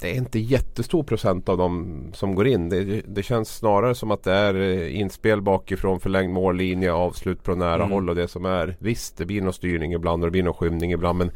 Det 0.00 0.10
är 0.10 0.14
inte 0.14 0.38
jättestor 0.38 1.02
procent 1.02 1.48
av 1.48 1.58
dem 1.58 2.02
som 2.14 2.34
går 2.34 2.46
in. 2.46 2.68
Det, 2.68 2.84
det 3.06 3.22
känns 3.22 3.56
snarare 3.56 3.94
som 3.94 4.10
att 4.10 4.22
det 4.22 4.32
är 4.32 4.54
eh, 4.54 5.00
inspel 5.00 5.42
bakifrån, 5.42 6.00
förlängd 6.00 6.32
mållinje, 6.32 6.92
avslut 6.92 7.42
på 7.42 7.54
nära 7.54 7.74
Mm. 7.74 7.90
håll 7.90 8.08
och 8.08 8.14
det 8.14 8.28
som 8.28 8.44
är. 8.44 8.76
Visst, 8.78 9.16
det 9.16 9.26
blir 9.26 9.42
någon 9.42 9.52
styrning 9.52 9.92
ibland 9.92 10.22
och 10.22 10.26
det 10.26 10.32
blir 10.32 10.42
någon 10.42 10.54
skymning 10.54 10.92
ibland 10.92 11.18
men 11.18 11.30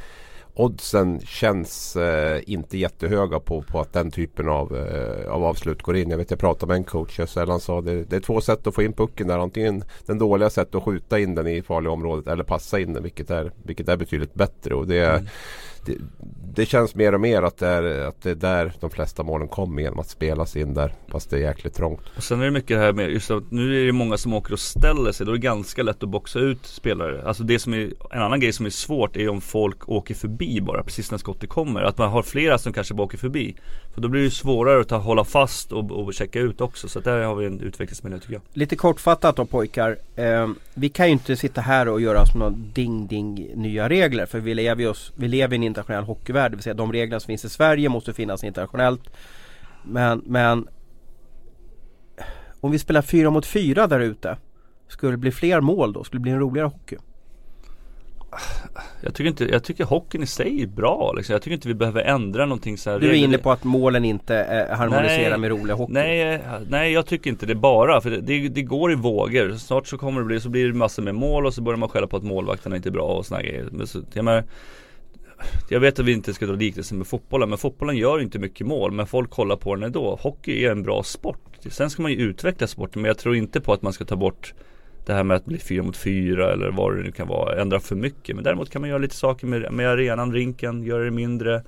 oddsen 0.55 1.21
känns 1.21 1.97
eh, 1.97 2.41
inte 2.47 2.79
jättehöga 2.79 3.41
på, 3.41 3.63
på 3.63 3.81
att 3.81 3.93
den 3.93 4.11
typen 4.11 4.49
av, 4.49 4.77
eh, 4.77 5.31
av 5.31 5.45
avslut 5.45 5.83
går 5.83 5.97
in. 5.97 6.11
Jag 6.11 6.19
vet 6.19 6.31
jag 6.31 6.41
pratade 6.41 6.71
med 6.71 6.77
en 6.77 6.85
coach 6.85 7.19
jag 7.19 7.29
sällan 7.29 7.61
sa 7.61 7.81
det, 7.81 8.05
det 8.05 8.17
är 8.17 8.21
två 8.21 8.41
sätt 8.41 8.67
att 8.67 8.75
få 8.75 8.83
in 8.83 8.93
pucken 8.93 9.27
där. 9.27 9.39
Antingen 9.39 9.85
den 10.07 10.19
dåliga 10.19 10.51
sättet 10.51 10.75
att 10.75 10.83
skjuta 10.83 11.19
in 11.19 11.35
den 11.35 11.47
i 11.47 11.63
farliga 11.63 11.93
området 11.93 12.27
eller 12.27 12.45
passa 12.45 12.81
in 12.81 12.93
den 12.93 13.03
vilket 13.03 13.31
är, 13.31 13.53
vilket 13.63 13.89
är 13.89 13.97
betydligt 13.97 14.35
bättre. 14.35 14.75
Och 14.75 14.87
det, 14.87 15.07
mm. 15.07 15.27
Det, 15.87 15.97
det, 16.55 16.67
känns 16.67 16.95
mer 16.95 17.15
och 17.15 17.21
mer 17.21 17.43
att 17.43 17.57
det, 17.57 17.67
är, 17.67 18.09
att 18.09 18.23
det 18.23 18.31
är 18.31 18.35
där 18.35 18.73
de 18.81 18.91
flesta 18.91 19.23
målen 19.23 19.49
kommer 19.49 19.83
genom 19.83 19.99
att 19.99 20.09
spelas 20.09 20.57
in 20.57 20.75
där 20.75 20.95
fast 21.09 21.31
det 21.31 21.37
är 21.37 21.41
jäkligt 21.41 21.75
trångt. 21.75 22.01
Och 22.17 22.23
sen 22.23 22.41
är 22.41 22.45
det 22.45 22.51
mycket 22.51 22.69
det 22.69 22.79
här 22.79 22.93
med 22.93 23.11
just 23.11 23.31
att 23.31 23.51
nu 23.51 23.83
är 23.83 23.87
det 23.87 23.93
många 23.93 24.17
som 24.17 24.35
åker 24.35 24.53
och 24.53 24.61
ställer 24.61 25.13
sig. 25.13 25.27
Då 25.27 25.33
är 25.33 25.37
det 25.37 25.43
ganska 25.43 25.83
lätt 25.83 26.03
att 26.03 26.09
boxa 26.09 26.39
ut 26.39 26.67
spelare. 26.67 27.23
Alltså 27.27 27.43
det 27.43 27.59
som 27.59 27.75
är 27.75 27.93
en 28.11 28.23
annan 28.23 28.41
grej 28.41 28.53
som 28.53 28.67
är 28.67 28.71
svårt 28.71 29.17
är 29.17 29.29
om 29.29 29.41
folk 29.41 29.89
åker 29.89 30.15
förbi 30.15 30.61
bara 30.61 30.83
precis 30.83 31.11
när 31.11 31.19
skottet 31.19 31.49
kommer. 31.49 31.83
Att 31.83 31.99
man 31.99 32.11
har 32.11 32.23
flera 32.23 32.59
som 32.59 32.73
kanske 32.73 32.95
bara 32.95 33.03
åker 33.03 33.19
förbi. 33.19 33.57
För 33.95 34.03
då 34.03 34.09
blir 34.09 34.23
det 34.23 34.31
svårare 34.31 34.81
att 34.81 34.89
ta, 34.89 34.97
hålla 34.97 35.25
fast 35.25 35.73
och, 35.73 35.91
och 35.91 36.15
checka 36.15 36.41
ut 36.41 36.61
också. 36.61 36.89
Så 36.89 37.01
där 37.01 37.23
har 37.23 37.35
vi 37.35 37.47
en 37.47 37.61
utvecklingsmiljö 37.61 38.19
tycker 38.19 38.33
jag. 38.33 38.43
Lite 38.53 38.77
kortfattat 38.77 39.37
då 39.37 39.45
pojkar. 39.45 39.97
Eh, 40.17 40.49
vi 40.75 40.89
kan 40.89 41.07
ju 41.07 41.13
inte 41.13 41.37
sitta 41.37 41.61
här 41.61 41.89
och 41.89 42.01
göra 42.01 42.27
som 42.27 42.41
någon 42.41 42.73
ding-ding 42.75 43.51
nya 43.55 43.89
regler. 43.89 44.27
För 44.27 44.41
vi 44.41 44.55
lever, 44.55 44.89
oss, 44.89 45.13
vi 45.17 45.29
lever 45.29 45.55
i 45.55 45.57
en 45.57 45.63
internationell 45.69 46.05
hockeyvärld. 46.05 46.53
Det 46.53 46.57
vill 46.57 46.63
säga 46.63 46.75
de 46.75 46.93
regler 46.93 47.19
som 47.19 47.27
finns 47.27 47.45
i 47.45 47.49
Sverige 47.49 47.89
måste 47.89 48.13
finnas 48.13 48.45
internationellt. 48.45 49.11
Men, 49.85 50.23
men 50.27 50.69
om 52.61 52.71
vi 52.71 52.79
spelar 52.79 53.03
fyra 53.03 53.31
mot 53.31 53.47
fyra 53.47 53.87
där 53.87 54.01
ute. 54.01 54.37
Skulle 54.89 55.13
det 55.13 55.17
bli 55.17 55.33
fler 55.33 55.61
mål 55.61 55.93
då? 55.93 56.05
Skulle 56.05 56.19
det 56.19 56.23
bli 56.23 56.33
en 56.33 56.41
roligare 56.41 56.67
hockey? 56.67 56.97
Jag 59.01 59.15
tycker 59.15 59.29
inte, 59.29 59.45
jag 59.45 59.65
tycker 59.65 59.85
hockeyn 59.85 60.23
i 60.23 60.27
sig 60.27 60.63
är 60.63 60.67
bra 60.67 61.13
liksom. 61.17 61.33
Jag 61.33 61.43
tycker 61.43 61.55
inte 61.55 61.69
vi 61.69 61.75
behöver 61.75 62.03
ändra 62.03 62.47
någonting 62.47 62.79
så 62.79 62.91
här. 62.91 62.99
Du 62.99 63.11
är 63.11 63.15
inne 63.15 63.39
på 63.39 63.53
att 63.53 63.65
målen 63.65 64.05
inte 64.05 64.37
eh, 64.37 64.77
harmoniserar 64.77 65.31
nej, 65.31 65.39
med 65.39 65.51
roliga 65.51 65.77
hockey? 65.77 65.93
Nej, 65.93 66.43
nej 66.69 66.93
jag 66.93 67.07
tycker 67.07 67.31
inte 67.31 67.47
det 67.47 67.55
bara. 67.55 68.01
För 68.01 68.11
det, 68.11 68.21
det, 68.21 68.49
det, 68.49 68.63
går 68.63 68.93
i 68.93 68.95
vågor. 68.95 69.57
Snart 69.57 69.87
så 69.87 69.99
kommer 69.99 70.21
det 70.21 70.27
bli, 70.27 70.41
så 70.41 70.49
blir 70.49 70.67
det 70.67 70.75
massor 70.75 71.03
med 71.03 71.15
mål 71.15 71.47
och 71.47 71.55
så 71.55 71.63
börjar 71.63 71.77
man 71.77 71.89
skälla 71.89 72.07
på 72.07 72.17
att 72.17 72.25
målvakterna 72.25 72.77
inte 72.77 72.89
är 72.89 72.93
bra 72.93 73.07
och 73.07 73.27
såna 73.27 73.43
grejer. 73.43 73.69
Men 73.73 73.87
så, 73.87 73.99
jag, 74.13 74.25
menar, 74.25 74.45
jag 75.69 75.81
vet 75.81 75.99
att 75.99 76.07
vi 76.07 76.13
inte 76.13 76.35
ska 76.35 76.47
dra 76.47 76.55
liknelsen 76.55 76.99
med 76.99 77.07
fotbollen 77.07 77.49
men 77.49 77.59
fotbollen 77.59 77.97
gör 77.97 78.21
inte 78.21 78.39
mycket 78.39 78.67
mål 78.67 78.93
men 78.93 79.07
folk 79.07 79.31
kollar 79.31 79.57
på 79.57 79.75
den 79.75 79.85
ändå. 79.85 80.19
Hockey 80.23 80.65
är 80.65 80.71
en 80.71 80.83
bra 80.83 81.03
sport. 81.03 81.41
Sen 81.71 81.91
ska 81.91 82.03
man 82.03 82.11
ju 82.13 82.19
utveckla 82.19 82.67
sporten 82.67 83.03
men 83.03 83.09
jag 83.09 83.19
tror 83.19 83.37
inte 83.37 83.61
på 83.61 83.73
att 83.73 83.83
man 83.83 83.93
ska 83.93 84.05
ta 84.05 84.17
bort 84.17 84.55
det 85.07 85.15
här 85.15 85.25
med 85.25 85.37
att 85.37 85.45
bli 85.45 85.59
fyra 85.59 85.83
mot 85.83 85.97
fyra 85.97 86.53
eller 86.53 86.71
vad 86.71 86.97
det 86.97 87.03
nu 87.03 87.13
kan 87.13 87.29
vara, 87.29 87.61
ändra 87.61 87.81
för 87.81 87.97
mycket. 87.97 88.35
Men 88.37 88.45
däremot 88.45 88.71
kan 88.71 88.81
man 88.81 88.89
göra 88.91 88.99
lite 88.99 89.17
saker 89.17 89.47
med, 89.47 89.73
med 89.73 89.89
arenan, 89.89 90.33
rinken, 90.33 90.83
göra 90.83 91.05
det 91.05 91.11
mindre. 91.11 91.63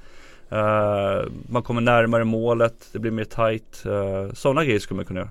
Uh, 0.53 1.31
man 1.49 1.63
kommer 1.63 1.81
närmare 1.81 2.25
målet, 2.25 2.89
det 2.93 2.99
blir 2.99 3.11
mer 3.11 3.25
tight. 3.25 3.87
Eh, 3.87 3.93
uh, 3.93 4.33
Sådana 4.33 4.65
grejer 4.65 4.79
skulle 4.79 4.97
man 4.97 5.05
kunna 5.05 5.21
göra. 5.21 5.31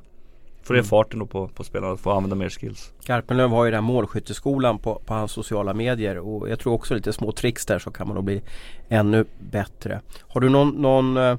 Få 0.69 0.73
ner 0.73 0.79
mm. 0.79 0.89
farten 0.89 1.19
då 1.19 1.25
på, 1.25 1.47
på 1.47 1.63
spelarna, 1.63 1.97
få 1.97 2.11
använda 2.11 2.35
mer 2.35 2.49
skills. 2.49 2.93
Garpenlöv 3.05 3.49
har 3.49 3.65
ju 3.65 3.71
den 3.71 3.83
här 3.83 3.87
målskytteskolan 3.93 4.79
på, 4.79 5.01
på 5.05 5.13
hans 5.13 5.31
sociala 5.31 5.73
medier 5.73 6.17
och 6.17 6.49
jag 6.49 6.59
tror 6.59 6.73
också 6.73 6.93
lite 6.93 7.13
små 7.13 7.31
tricks 7.31 7.65
där 7.65 7.79
så 7.79 7.91
kan 7.91 8.07
man 8.07 8.15
då 8.15 8.21
bli 8.21 8.41
ännu 8.89 9.25
bättre. 9.39 10.01
Har 10.27 10.41
du 10.41 10.49
någon, 10.49 10.69
någon 10.69 11.17
uh, 11.17 11.37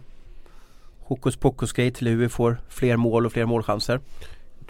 hokus 1.01 1.37
pokus 1.37 1.73
grej 1.73 1.91
till 1.91 2.09
hur 2.09 2.17
vi 2.17 2.29
får 2.29 2.61
fler 2.69 2.97
mål 2.97 3.27
och 3.27 3.33
fler 3.33 3.45
målchanser? 3.45 4.01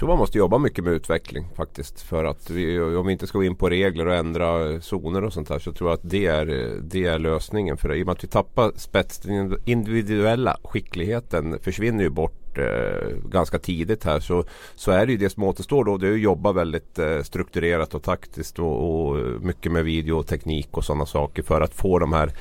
Tror 0.01 0.09
man 0.09 0.19
måste 0.19 0.39
jobba 0.39 0.59
mycket 0.59 0.85
med 0.85 0.93
utveckling 0.93 1.47
faktiskt. 1.57 2.01
För 2.01 2.25
att 2.25 2.51
vi, 2.51 2.81
om 2.81 3.07
vi 3.07 3.13
inte 3.13 3.27
ska 3.27 3.39
gå 3.39 3.45
in 3.45 3.57
på 3.57 3.69
regler 3.69 4.07
och 4.07 4.15
ändra 4.15 4.71
eh, 4.71 4.81
zoner 4.81 5.25
och 5.25 5.33
sånt 5.33 5.49
här. 5.49 5.59
så 5.59 5.73
tror 5.73 5.91
jag 5.91 5.95
att 5.95 6.11
det 6.11 6.27
är, 6.27 6.49
eh, 6.49 6.77
det 6.83 7.05
är 7.05 7.19
lösningen. 7.19 7.77
För 7.77 7.95
i 7.95 8.03
och 8.03 8.07
med 8.07 8.13
att 8.13 8.25
vi 8.25 8.29
tappar 8.29 8.73
spets, 8.77 9.19
den 9.19 9.59
individuella 9.65 10.57
skickligheten 10.65 11.59
försvinner 11.63 12.05
ju 12.05 12.11
bort 12.11 12.59
eh, 12.59 13.09
ganska 13.31 13.59
tidigt 13.59 14.05
här. 14.05 14.21
Så, 14.21 14.45
så 14.75 14.91
är 14.91 15.07
det 15.07 15.13
ju 15.13 15.19
det 15.19 15.31
som 15.31 15.43
återstår 15.43 15.85
då. 15.85 15.97
Det 15.97 16.09
är 16.09 16.13
att 16.13 16.21
jobba 16.21 16.53
väldigt 16.53 16.99
eh, 16.99 17.23
strukturerat 17.23 17.95
och 17.95 18.03
taktiskt 18.03 18.59
och, 18.59 19.09
och 19.09 19.19
eh, 19.19 19.25
mycket 19.25 19.73
med 19.73 19.85
video 19.85 20.19
och 20.19 20.27
teknik 20.27 20.69
och 20.71 20.85
sådana 20.85 21.07
saker 21.07 21.43
för 21.43 21.61
att 21.61 21.75
få 21.75 21.99
de 21.99 22.13
här 22.13 22.33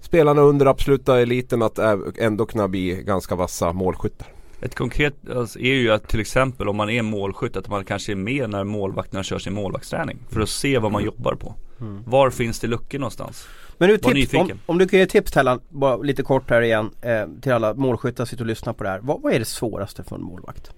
spelarna 0.00 0.40
under 0.40 0.66
absoluta 0.66 1.20
eliten 1.20 1.62
att 1.62 1.78
ändå 2.18 2.46
kunna 2.46 2.68
bli 2.68 3.02
ganska 3.02 3.34
vassa 3.34 3.72
målskyttar. 3.72 4.39
Ett 4.60 4.74
konkret 4.74 5.14
alltså, 5.30 5.58
är 5.58 5.74
ju 5.74 5.90
att 5.92 6.08
till 6.08 6.20
exempel 6.20 6.68
om 6.68 6.76
man 6.76 6.90
är 6.90 7.02
målskytt 7.02 7.56
att 7.56 7.68
man 7.68 7.84
kanske 7.84 8.12
är 8.12 8.16
med 8.16 8.50
när 8.50 8.64
målvakterna 8.64 9.22
kör 9.22 9.38
sin 9.38 9.54
målvaktsträning. 9.54 10.18
För 10.28 10.40
att 10.40 10.48
se 10.48 10.78
vad 10.78 10.92
man 10.92 11.04
jobbar 11.04 11.34
på. 11.34 11.54
Mm. 11.80 12.02
Var 12.06 12.30
finns 12.30 12.60
det 12.60 12.66
luckor 12.66 12.98
någonstans? 12.98 13.46
Men 13.78 13.88
nu 13.88 13.98
tips, 13.98 14.34
om, 14.34 14.50
om, 14.66 14.78
du 14.78 14.88
kan 14.88 14.98
ge 14.98 15.06
tips 15.06 15.32
Tellan, 15.32 15.60
bara 15.68 15.96
lite 15.96 16.22
kort 16.22 16.50
här 16.50 16.62
igen 16.62 16.90
eh, 17.02 17.26
till 17.40 17.52
alla 17.52 17.74
målskyttar 17.74 18.24
som 18.24 18.26
sitter 18.26 18.44
och 18.44 18.48
lyssnar 18.48 18.72
på 18.72 18.84
det 18.84 18.90
här. 18.90 19.00
Vad, 19.02 19.22
vad 19.22 19.32
är 19.32 19.38
det 19.38 19.44
svåraste 19.44 20.04
för 20.04 20.16
en 20.16 20.22
målvakt? 20.22 20.70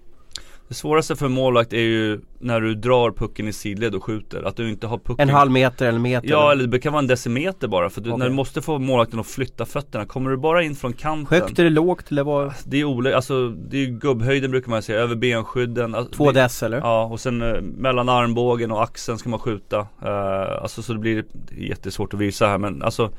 Det 0.72 0.76
svåraste 0.76 1.16
för 1.16 1.26
en 1.26 1.32
målvakt 1.32 1.72
är 1.72 1.80
ju 1.80 2.20
när 2.38 2.60
du 2.60 2.74
drar 2.74 3.10
pucken 3.10 3.48
i 3.48 3.52
sidled 3.52 3.94
och 3.94 4.04
skjuter. 4.04 4.42
Att 4.42 4.56
du 4.56 4.68
inte 4.68 4.86
har 4.86 4.98
pucken 4.98 5.28
En 5.28 5.34
halv 5.34 5.50
meter 5.50 5.86
eller 5.86 5.98
meter? 5.98 6.28
Ja 6.28 6.52
eller 6.52 6.66
det 6.66 6.78
kan 6.78 6.92
vara 6.92 6.98
en 7.02 7.06
decimeter 7.06 7.68
bara. 7.68 7.90
För 7.90 8.00
du, 8.00 8.10
okay. 8.10 8.18
när 8.18 8.28
du 8.28 8.34
måste 8.34 8.62
få 8.62 8.78
målvakten 8.78 9.20
att 9.20 9.26
flytta 9.26 9.66
fötterna. 9.66 10.06
Kommer 10.06 10.30
du 10.30 10.36
bara 10.36 10.62
in 10.62 10.74
från 10.74 10.92
kanten 10.92 11.40
Högt 11.40 11.58
eller 11.58 11.70
lågt 11.70 12.10
eller 12.10 12.24
vad? 12.24 12.52
Det 12.64 12.80
är 12.80 12.84
olika, 12.84 13.16
alltså 13.16 13.48
det 13.48 13.76
är 13.78 13.86
gubbhöjden 13.86 14.50
brukar 14.50 14.70
man 14.70 14.82
säga, 14.82 14.98
över 14.98 15.14
benskydden 15.14 15.94
alltså, 15.94 16.12
Två 16.12 16.32
dess 16.32 16.62
eller? 16.62 16.78
Ja 16.78 17.04
och 17.04 17.20
sen 17.20 17.42
uh, 17.42 17.60
mellan 17.60 18.08
armbågen 18.08 18.70
och 18.70 18.82
axeln 18.82 19.18
ska 19.18 19.28
man 19.28 19.40
skjuta 19.40 19.78
uh, 19.80 20.62
Alltså 20.62 20.82
så 20.82 20.92
det 20.92 20.98
blir 20.98 21.24
jättesvårt 21.50 22.14
att 22.14 22.20
visa 22.20 22.46
här 22.46 22.58
men 22.58 22.82
alltså 22.82 23.10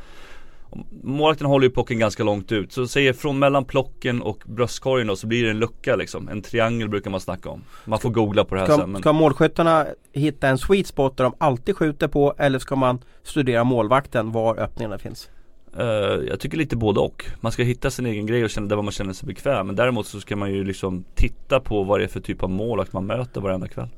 Målvakten 1.03 1.47
håller 1.47 1.67
ju 1.67 1.73
pucken 1.73 1.99
ganska 1.99 2.23
långt 2.23 2.51
ut. 2.51 2.71
Så 2.71 2.87
säger 2.87 3.13
från 3.13 3.39
mellan 3.39 3.65
plocken 3.65 4.21
och 4.21 4.43
bröstkorgen 4.45 5.07
då 5.07 5.15
så 5.15 5.27
blir 5.27 5.43
det 5.43 5.49
en 5.49 5.59
lucka 5.59 5.95
liksom. 5.95 6.29
En 6.29 6.41
triangel 6.41 6.89
brukar 6.89 7.11
man 7.11 7.19
snacka 7.19 7.49
om. 7.49 7.63
Man 7.85 7.99
får 7.99 8.09
googla 8.09 8.45
på 8.45 8.55
det 8.55 8.61
här 8.61 8.67
ska, 8.67 8.77
sen. 8.77 8.91
Men... 8.91 9.01
Ska 9.01 9.13
målskyttarna 9.13 9.85
hitta 10.11 10.47
en 10.47 10.57
sweet 10.57 10.87
spot 10.87 11.17
där 11.17 11.23
de 11.23 11.33
alltid 11.37 11.77
skjuter 11.77 12.07
på 12.07 12.35
eller 12.37 12.59
ska 12.59 12.75
man 12.75 12.99
studera 13.23 13.63
målvakten 13.63 14.31
var 14.31 14.59
öppningarna 14.59 14.97
finns? 14.97 15.29
Uh, 15.79 15.85
jag 16.27 16.39
tycker 16.39 16.57
lite 16.57 16.75
både 16.75 16.99
och. 16.99 17.25
Man 17.41 17.51
ska 17.51 17.63
hitta 17.63 17.89
sin 17.89 18.05
egen 18.05 18.25
grej 18.25 18.43
och 18.43 18.49
känna 18.49 18.67
där 18.67 18.81
man 18.81 18.91
känner 18.91 19.13
sig 19.13 19.27
bekväm. 19.27 19.67
Men 19.67 19.75
däremot 19.75 20.07
så 20.07 20.19
ska 20.19 20.35
man 20.35 20.51
ju 20.51 20.63
liksom 20.63 21.03
titta 21.15 21.59
på 21.59 21.83
vad 21.83 21.99
det 21.99 22.03
är 22.03 22.07
för 22.07 22.19
typ 22.19 22.43
av 22.43 22.49
målvakt 22.49 22.93
man 22.93 23.05
möter 23.05 23.41
varenda 23.41 23.67
kväll. 23.67 23.89